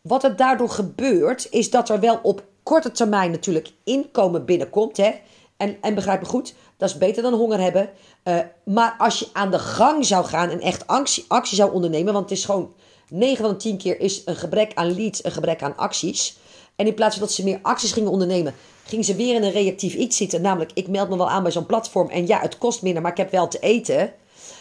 Wat 0.02 0.24
er 0.24 0.36
daardoor 0.36 0.70
gebeurt, 0.70 1.48
is 1.52 1.70
dat 1.70 1.90
er 1.90 2.00
wel 2.00 2.20
op 2.24 2.44
korte 2.64 2.92
termijn 2.92 3.32
natuurlijk 3.32 3.72
inkomen 3.84 4.46
binnenkomt. 4.46 4.98
Hè? 4.98 5.12
En, 5.58 5.78
en 5.82 5.96
begrijp 5.96 6.22
me 6.22 6.28
goed, 6.28 6.54
dat 6.78 6.90
is 6.90 6.98
beter 6.98 7.24
dan 7.24 7.34
honger 7.34 7.60
hebben. 7.60 7.90
Uh, 8.24 8.40
maar 8.66 8.96
als 8.98 9.20
je 9.20 9.28
aan 9.34 9.52
de 9.52 9.60
gang 9.60 10.06
zou 10.06 10.26
gaan 10.26 10.50
en 10.50 10.62
echt 10.62 10.88
actie, 10.88 11.26
actie 11.28 11.56
zou 11.56 11.74
ondernemen, 11.74 12.14
want 12.14 12.30
het 12.30 12.38
is 12.38 12.46
gewoon 12.46 12.74
9 13.10 13.44
van 13.44 13.54
de 13.54 13.60
10 13.60 13.78
keer 13.78 14.00
is 14.00 14.22
een 14.26 14.36
gebrek 14.36 14.72
aan 14.74 14.96
leads, 14.96 15.24
een 15.24 15.32
gebrek 15.32 15.64
aan 15.64 15.78
acties. 15.78 16.38
En 16.76 16.88
in 16.88 16.94
plaats 16.94 17.18
van 17.18 17.26
dat 17.26 17.34
ze 17.34 17.44
meer 17.44 17.60
acties 17.62 17.92
gingen 17.92 18.12
ondernemen, 18.12 18.56
gingen 18.84 19.06
ze 19.06 19.16
weer 19.16 19.36
in 19.36 19.44
een 19.44 19.52
reactief 19.52 19.94
iets 19.94 20.18
zitten. 20.18 20.42
Namelijk, 20.42 20.72
ik 20.74 20.88
meld 20.88 21.10
me 21.10 21.18
wel 21.18 21.30
aan 21.30 21.44
bij 21.44 21.52
zo'n 21.52 21.66
platform 21.66 22.10
en 22.10 22.28
ja, 22.28 22.40
het 22.40 22.58
kost 22.58 22.82
minder, 22.82 23.02
maar 23.02 23.12
ik 23.12 23.18
heb 23.18 23.32
wel 23.32 23.48
te 23.48 23.60
eten. 23.60 24.14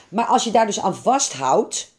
Maar 0.08 0.26
als 0.26 0.44
je 0.44 0.50
daar 0.50 0.66
dus 0.66 0.80
aan 0.80 0.96
vasthoudt, 0.96 1.91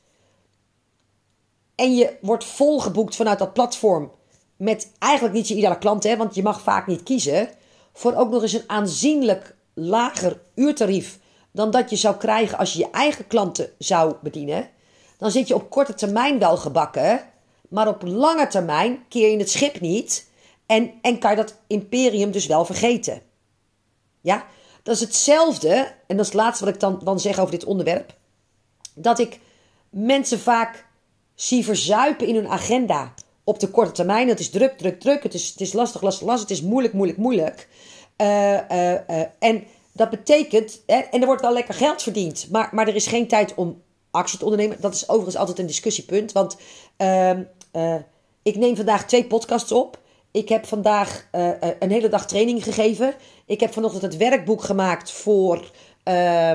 en 1.75 1.95
je 1.95 2.17
wordt 2.21 2.45
volgeboekt 2.45 3.15
vanuit 3.15 3.39
dat 3.39 3.53
platform 3.53 4.11
met 4.55 4.91
eigenlijk 4.99 5.35
niet 5.35 5.47
je 5.47 5.55
ideale 5.55 5.77
klant, 5.77 6.03
hè, 6.03 6.17
want 6.17 6.35
je 6.35 6.43
mag 6.43 6.61
vaak 6.61 6.87
niet 6.87 7.03
kiezen, 7.03 7.49
voor 7.93 8.13
ook 8.13 8.31
nog 8.31 8.41
eens 8.41 8.53
een 8.53 8.69
aanzienlijk 8.69 9.55
lager 9.73 10.41
uurtarief 10.55 11.19
dan 11.51 11.71
dat 11.71 11.89
je 11.89 11.95
zou 11.95 12.15
krijgen 12.15 12.57
als 12.57 12.73
je 12.73 12.79
je 12.79 12.89
eigen 12.89 13.27
klanten 13.27 13.69
zou 13.77 14.15
bedienen, 14.21 14.69
dan 15.17 15.31
zit 15.31 15.47
je 15.47 15.55
op 15.55 15.69
korte 15.69 15.93
termijn 15.93 16.39
wel 16.39 16.57
gebakken, 16.57 17.21
maar 17.69 17.87
op 17.87 18.01
lange 18.01 18.47
termijn 18.47 19.05
keer 19.09 19.31
je 19.31 19.37
het 19.37 19.51
schip 19.51 19.79
niet 19.79 20.29
en, 20.65 20.91
en 21.01 21.19
kan 21.19 21.29
je 21.31 21.37
dat 21.37 21.55
imperium 21.67 22.31
dus 22.31 22.45
wel 22.45 22.65
vergeten. 22.65 23.21
Ja, 24.21 24.45
dat 24.83 24.95
is 24.95 25.01
hetzelfde, 25.01 25.93
en 26.07 26.17
dat 26.17 26.25
is 26.25 26.31
het 26.31 26.41
laatste 26.41 26.65
wat 26.65 26.73
ik 26.73 26.79
dan, 26.79 26.99
dan 27.03 27.19
zeg 27.19 27.39
over 27.39 27.51
dit 27.51 27.63
onderwerp, 27.63 28.13
dat 28.93 29.19
ik 29.19 29.39
mensen 29.89 30.39
vaak 30.39 30.85
zie 31.35 31.63
verzuipen 31.63 32.27
in 32.27 32.35
hun 32.35 32.47
agenda 32.47 33.13
op 33.43 33.59
de 33.59 33.67
korte 33.67 33.91
termijn. 33.91 34.27
Het 34.27 34.39
is 34.39 34.49
druk, 34.49 34.77
druk, 34.77 34.99
druk. 34.99 35.23
Het 35.23 35.33
is, 35.33 35.49
het 35.49 35.61
is 35.61 35.73
lastig, 35.73 36.01
lastig, 36.01 36.27
lastig. 36.27 36.49
Het 36.49 36.57
is 36.57 36.63
moeilijk, 36.63 36.93
moeilijk, 36.93 37.17
moeilijk. 37.17 37.67
Uh, 38.17 38.53
uh, 38.53 38.91
uh, 38.91 39.23
en 39.39 39.63
dat 39.91 40.09
betekent, 40.09 40.81
hè, 40.85 40.97
en 40.97 41.19
er 41.19 41.25
wordt 41.25 41.41
wel 41.41 41.53
lekker 41.53 41.73
geld 41.73 42.01
verdiend, 42.01 42.47
maar, 42.51 42.69
maar 42.71 42.87
er 42.87 42.95
is 42.95 43.07
geen 43.07 43.27
tijd 43.27 43.53
om 43.55 43.81
actie 44.11 44.39
te 44.39 44.43
ondernemen. 44.43 44.77
Dat 44.79 44.93
is 44.93 45.09
overigens 45.09 45.37
altijd 45.37 45.59
een 45.59 45.65
discussiepunt, 45.65 46.31
want 46.31 46.57
ehm, 46.97 47.41
ik 48.43 48.55
neem 48.55 48.75
vandaag 48.75 49.05
twee 49.05 49.25
podcasts 49.25 49.71
op. 49.71 49.99
Ik 50.31 50.49
heb 50.49 50.65
vandaag 50.65 51.27
een 51.79 51.91
hele 51.91 52.09
dag 52.09 52.27
training 52.27 52.63
gegeven. 52.63 53.13
Ik 53.45 53.59
heb 53.59 53.73
vanochtend 53.73 54.01
het 54.01 54.17
werkboek 54.17 54.63
gemaakt 54.63 55.11
voor. 55.11 55.71
Uh, 56.03 56.51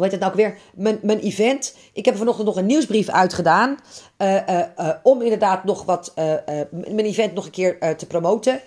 hoe 0.00 0.08
heet 0.10 0.20
het 0.20 0.20
nou 0.20 0.32
ook 0.32 0.38
weer? 0.38 0.58
Mijn, 0.74 0.98
mijn 1.02 1.18
event. 1.18 1.74
Ik 1.92 2.04
heb 2.04 2.16
vanochtend 2.16 2.46
nog 2.46 2.56
een 2.56 2.66
nieuwsbrief 2.66 3.08
uitgedaan. 3.08 3.78
Uh, 4.18 4.60
om 5.02 5.22
inderdaad 5.22 5.64
nog 5.64 5.84
wat. 5.84 6.12
mijn 6.70 6.98
event 6.98 7.34
nog 7.34 7.44
een 7.44 7.50
keer 7.50 7.96
te 7.96 8.06
promoten. 8.06 8.60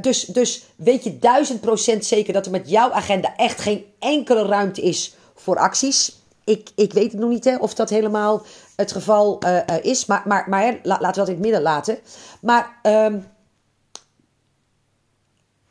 dus, 0.00 0.24
dus 0.24 0.64
weet 0.76 1.04
je 1.04 1.18
duizend 1.18 1.60
procent 1.60 2.04
zeker 2.04 2.32
dat 2.32 2.46
er 2.46 2.52
met 2.52 2.70
jouw 2.70 2.92
agenda 2.92 3.36
echt 3.36 3.60
geen 3.60 3.84
enkele 3.98 4.46
ruimte 4.46 4.82
is 4.82 5.14
voor 5.34 5.58
acties. 5.58 6.18
Ik, 6.44 6.70
ik 6.74 6.92
weet 6.92 7.12
het 7.12 7.20
nog 7.20 7.30
niet 7.30 7.44
hè, 7.44 7.56
of 7.56 7.74
dat 7.74 7.90
helemaal 7.90 8.42
het 8.76 8.92
geval 8.92 9.38
is. 9.82 10.06
Maar, 10.06 10.22
maar, 10.26 10.48
maar 10.48 10.78
laten 10.82 11.08
we 11.08 11.12
dat 11.12 11.28
in 11.28 11.34
het 11.34 11.42
midden 11.42 11.62
laten. 11.62 11.98
Maar. 12.40 12.78
Um, 12.82 13.26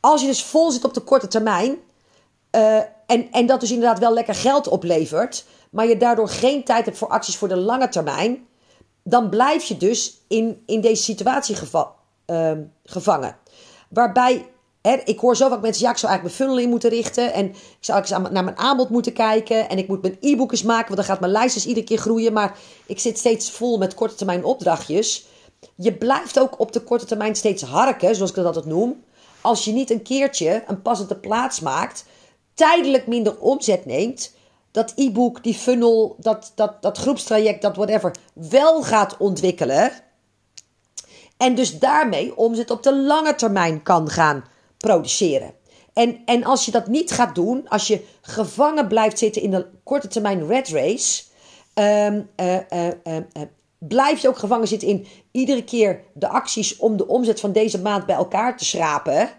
als 0.00 0.20
je 0.20 0.26
dus 0.26 0.44
vol 0.44 0.70
zit 0.70 0.84
op 0.84 0.94
de 0.94 1.00
korte 1.00 1.28
termijn. 1.28 1.78
Uh, 2.56 2.76
en, 3.06 3.30
en 3.30 3.46
dat 3.46 3.60
dus 3.60 3.70
inderdaad 3.70 3.98
wel 3.98 4.12
lekker 4.12 4.34
geld 4.34 4.68
oplevert. 4.68 5.44
Maar 5.70 5.86
je 5.86 5.96
daardoor 5.96 6.28
geen 6.28 6.64
tijd 6.64 6.84
hebt 6.84 6.98
voor 6.98 7.08
acties 7.08 7.36
voor 7.36 7.48
de 7.48 7.56
lange 7.56 7.88
termijn. 7.88 8.46
Dan 9.02 9.28
blijf 9.28 9.64
je 9.64 9.76
dus 9.76 10.20
in, 10.28 10.62
in 10.66 10.80
deze 10.80 11.02
situatie 11.02 11.56
uh, 12.26 12.52
gevangen. 12.84 13.36
Waarbij 13.88 14.48
Hè, 14.82 14.96
ik 15.04 15.18
hoor 15.18 15.36
zo 15.36 15.48
vaak 15.48 15.60
mensen, 15.60 15.84
ja, 15.84 15.90
ik 15.90 15.96
zou 15.96 16.12
eigenlijk 16.12 16.22
mijn 16.22 16.48
funnel 16.48 16.64
in 16.64 16.70
moeten 16.70 16.90
richten. 16.90 17.32
En 17.32 17.46
ik 17.46 17.76
zou 17.80 17.98
eigenlijk 17.98 18.34
naar 18.34 18.44
mijn 18.44 18.58
aanbod 18.58 18.88
moeten 18.88 19.12
kijken. 19.12 19.68
En 19.68 19.78
ik 19.78 19.88
moet 19.88 20.02
mijn 20.02 20.16
e-boekjes 20.20 20.62
maken, 20.62 20.84
want 20.84 20.96
dan 20.96 21.04
gaat 21.04 21.20
mijn 21.20 21.32
lijst 21.32 21.54
dus 21.54 21.66
iedere 21.66 21.86
keer 21.86 21.98
groeien. 21.98 22.32
Maar 22.32 22.58
ik 22.86 23.00
zit 23.00 23.18
steeds 23.18 23.50
vol 23.50 23.78
met 23.78 23.94
korte 23.94 24.14
termijn 24.14 24.44
opdrachtjes. 24.44 25.26
Je 25.74 25.94
blijft 25.94 26.38
ook 26.40 26.60
op 26.60 26.72
de 26.72 26.80
korte 26.80 27.04
termijn 27.04 27.36
steeds 27.36 27.62
harken, 27.62 28.14
zoals 28.14 28.30
ik 28.30 28.36
dat 28.36 28.46
altijd 28.46 28.64
noem 28.64 29.02
als 29.40 29.64
je 29.64 29.72
niet 29.72 29.90
een 29.90 30.02
keertje 30.02 30.64
een 30.66 30.82
passende 30.82 31.16
plaats 31.16 31.60
maakt, 31.60 32.04
tijdelijk 32.60 33.06
minder 33.06 33.38
omzet 33.38 33.86
neemt, 33.86 34.34
dat 34.70 34.92
e-book, 34.96 35.42
die 35.42 35.54
funnel, 35.54 36.16
dat, 36.18 36.52
dat, 36.54 36.82
dat 36.82 36.98
groepstraject, 36.98 37.62
dat 37.62 37.76
whatever, 37.76 38.14
wel 38.32 38.82
gaat 38.82 39.16
ontwikkelen. 39.16 39.90
En 41.36 41.54
dus 41.54 41.78
daarmee 41.78 42.36
omzet 42.36 42.70
op 42.70 42.82
de 42.82 42.96
lange 42.96 43.34
termijn 43.34 43.82
kan 43.82 44.10
gaan 44.10 44.44
produceren. 44.76 45.54
En, 45.92 46.18
en 46.24 46.44
als 46.44 46.64
je 46.64 46.70
dat 46.70 46.86
niet 46.86 47.10
gaat 47.10 47.34
doen, 47.34 47.68
als 47.68 47.86
je 47.86 48.04
gevangen 48.20 48.88
blijft 48.88 49.18
zitten 49.18 49.42
in 49.42 49.50
de 49.50 49.66
korte 49.84 50.08
termijn 50.08 50.46
red 50.46 50.68
race, 50.68 51.22
um, 51.74 52.28
blijf 53.78 54.22
je 54.22 54.28
ook 54.28 54.38
gevangen 54.38 54.68
zitten 54.68 54.88
in 54.88 55.06
iedere 55.30 55.64
keer 55.64 56.00
de 56.14 56.28
acties 56.28 56.76
om 56.76 56.96
de 56.96 57.06
omzet 57.06 57.40
van 57.40 57.52
deze 57.52 57.80
maand 57.80 58.06
bij 58.06 58.16
elkaar 58.16 58.56
te 58.56 58.64
schrapen. 58.64 59.30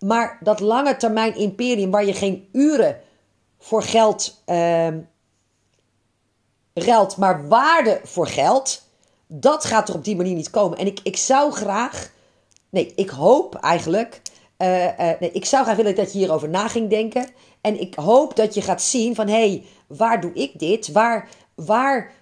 Maar 0.00 0.38
dat 0.40 0.60
lange 0.60 0.96
termijn 0.96 1.36
imperium 1.36 1.90
waar 1.90 2.04
je 2.04 2.12
geen 2.12 2.48
uren 2.52 3.00
voor 3.58 3.82
geld 3.82 4.42
ruilt, 6.74 7.16
maar 7.16 7.48
waarde 7.48 8.00
voor 8.04 8.26
geld, 8.26 8.82
dat 9.26 9.64
gaat 9.64 9.88
er 9.88 9.94
op 9.94 10.04
die 10.04 10.16
manier 10.16 10.34
niet 10.34 10.50
komen. 10.50 10.78
En 10.78 10.86
ik, 10.86 11.00
ik 11.02 11.16
zou 11.16 11.52
graag, 11.52 12.10
nee, 12.70 12.92
ik 12.96 13.10
hoop 13.10 13.54
eigenlijk, 13.54 14.22
uh, 14.58 14.84
uh, 14.84 15.10
nee, 15.20 15.30
ik 15.32 15.44
zou 15.44 15.64
graag 15.64 15.76
willen 15.76 15.94
dat 15.94 16.12
je 16.12 16.18
hierover 16.18 16.48
na 16.48 16.68
ging 16.68 16.90
denken. 16.90 17.26
En 17.60 17.80
ik 17.80 17.94
hoop 17.94 18.36
dat 18.36 18.54
je 18.54 18.62
gaat 18.62 18.82
zien 18.82 19.14
van, 19.14 19.28
hé, 19.28 19.48
hey, 19.48 19.64
waar 19.86 20.20
doe 20.20 20.32
ik 20.32 20.58
dit? 20.58 20.92
Waar, 20.92 21.28
waar 21.54 22.12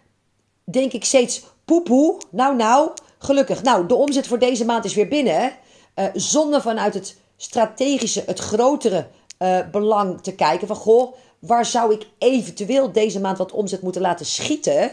denk 0.65 0.93
ik 0.93 1.05
steeds 1.05 1.45
poepoe. 1.65 2.21
Nou, 2.31 2.57
nou, 2.57 2.91
gelukkig. 3.19 3.63
Nou, 3.63 3.87
de 3.87 3.95
omzet 3.95 4.27
voor 4.27 4.39
deze 4.39 4.65
maand 4.65 4.85
is 4.85 4.95
weer 4.95 5.09
binnen. 5.09 5.53
Uh, 5.95 6.05
zonder 6.15 6.61
vanuit 6.61 6.95
het 6.95 7.17
strategische, 7.41 8.23
het 8.27 8.39
grotere 8.39 9.07
uh, 9.39 9.59
belang 9.71 10.21
te 10.21 10.35
kijken. 10.35 10.67
Van 10.67 10.77
goh, 10.77 11.15
waar 11.39 11.67
zou 11.67 11.93
ik 11.93 12.09
eventueel 12.19 12.93
deze 12.93 13.21
maand 13.21 13.39
wat 13.39 13.53
omzet 13.53 13.83
moeten 13.83 14.03
laten 14.03 14.27
schieten? 14.27 14.93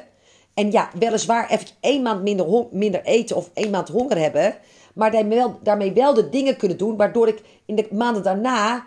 En 0.54 0.72
ja, 0.72 0.90
weliswaar 1.00 1.50
even 1.50 1.68
één 1.80 2.02
maand 2.02 2.22
minder, 2.22 2.66
minder 2.72 3.04
eten 3.04 3.36
of 3.36 3.50
één 3.54 3.70
maand 3.70 3.90
honger 3.90 4.18
hebben. 4.18 4.56
Maar 4.94 5.12
daarmee 5.12 5.38
wel, 5.38 5.60
daarmee 5.64 5.94
wel 5.94 6.14
de 6.14 6.30
dingen 6.30 6.58
kunnen 6.58 6.78
doen 6.78 6.98
waardoor 6.98 7.28
ik 7.28 7.42
in 7.66 7.76
de 7.76 7.88
maanden 7.92 8.24
daarna 8.24 8.86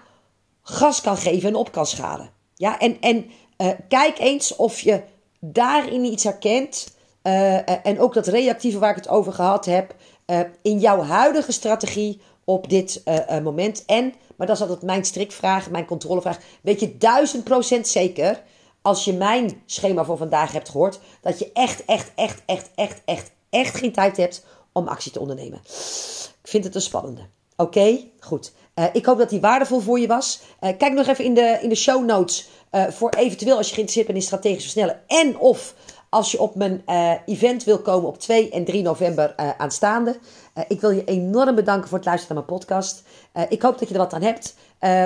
gas 0.62 1.00
kan 1.00 1.16
geven 1.16 1.48
en 1.48 1.54
op 1.54 1.72
kan 1.72 1.86
schalen. 1.86 2.30
Ja, 2.54 2.78
en, 2.78 3.00
en 3.00 3.30
uh, 3.58 3.68
kijk 3.88 4.18
eens 4.18 4.56
of 4.56 4.80
je 4.80 5.02
daarin 5.40 6.04
iets 6.04 6.24
herkent. 6.24 6.96
Uh, 7.22 7.86
en 7.86 8.00
ook 8.00 8.14
dat 8.14 8.26
reactieve 8.26 8.78
waar 8.78 8.90
ik 8.90 8.96
het 8.96 9.08
over 9.08 9.32
gehad 9.32 9.64
heb. 9.64 9.94
In 10.62 10.78
jouw 10.78 11.02
huidige 11.02 11.52
strategie 11.52 12.20
op 12.48 12.68
dit 12.68 13.02
moment. 13.42 13.84
En, 13.84 14.14
maar 14.36 14.46
dat 14.46 14.56
is 14.56 14.62
altijd 14.62 14.82
mijn 14.82 15.04
strikvraag, 15.04 15.70
mijn 15.70 15.84
controlevraag. 15.84 16.38
Weet 16.60 16.80
je 16.80 16.96
duizend 16.98 17.44
procent 17.44 17.88
zeker, 17.88 18.42
als 18.82 19.04
je 19.04 19.12
mijn 19.12 19.62
schema 19.66 20.04
voor 20.04 20.16
vandaag 20.16 20.52
hebt 20.52 20.68
gehoord, 20.68 21.00
dat 21.20 21.38
je 21.38 21.50
echt, 21.52 21.84
echt, 21.84 22.12
echt, 22.14 22.42
echt, 22.46 22.70
echt, 22.74 23.02
echt, 23.04 23.30
echt 23.50 23.76
geen 23.76 23.92
tijd 23.92 24.16
hebt 24.16 24.44
om 24.72 24.88
actie 24.88 25.12
te 25.12 25.20
ondernemen. 25.20 25.58
Ik 26.42 26.48
vind 26.48 26.64
het 26.64 26.74
een 26.74 26.80
spannende. 26.80 27.26
Oké, 27.56 27.98
goed. 28.20 28.52
ik 28.92 29.06
hoop 29.06 29.18
dat 29.18 29.30
die 29.30 29.40
waardevol 29.40 29.80
voor 29.80 30.00
je 30.00 30.06
was. 30.06 30.40
kijk 30.60 30.92
nog 30.92 31.06
even 31.06 31.24
in 31.24 31.34
de, 31.34 31.58
in 31.62 31.68
de 31.68 31.74
show 31.74 32.04
notes 32.04 32.48
voor 32.88 33.10
eventueel 33.10 33.56
als 33.56 33.68
je 33.68 33.74
geïnteresseerd 33.74 34.06
bent 34.06 34.18
in 34.18 34.24
strategisch 34.24 34.62
versnellen. 34.62 35.02
En 35.06 35.38
of 35.38 35.74
als 36.08 36.32
je 36.32 36.40
op 36.40 36.54
mijn 36.54 36.82
uh, 36.88 37.12
event 37.26 37.64
wil 37.64 37.78
komen 37.78 38.08
op 38.08 38.18
2 38.18 38.50
en 38.50 38.64
3 38.64 38.82
november 38.82 39.34
uh, 39.40 39.50
aanstaande. 39.58 40.18
Uh, 40.54 40.64
ik 40.68 40.80
wil 40.80 40.90
je 40.90 41.04
enorm 41.04 41.54
bedanken 41.54 41.88
voor 41.88 41.98
het 41.98 42.06
luisteren 42.06 42.36
naar 42.36 42.44
mijn 42.48 42.58
podcast. 42.58 43.02
ik 43.48 43.62
hoop 43.62 43.78
dat 43.78 43.88
je 43.88 43.94
er 43.94 44.00
wat 44.00 44.12
aan 44.12 44.22
hebt. 44.22 44.54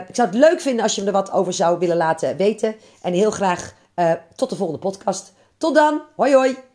ik 0.09 0.15
zou 0.15 0.29
het 0.29 0.39
leuk 0.39 0.61
vinden 0.61 0.83
als 0.83 0.95
je 0.95 1.01
me 1.01 1.07
er 1.07 1.13
wat 1.13 1.33
over 1.33 1.53
zou 1.53 1.79
willen 1.79 1.97
laten 1.97 2.37
weten. 2.37 2.75
En 3.03 3.13
heel 3.13 3.31
graag 3.31 3.75
tot 4.35 4.51
de 4.51 4.57
volgende 4.57 4.81
podcast. 4.81 5.33
Tot 5.57 5.75
dan. 5.75 6.03
Hoi 6.17 6.35
hoi. 6.35 6.72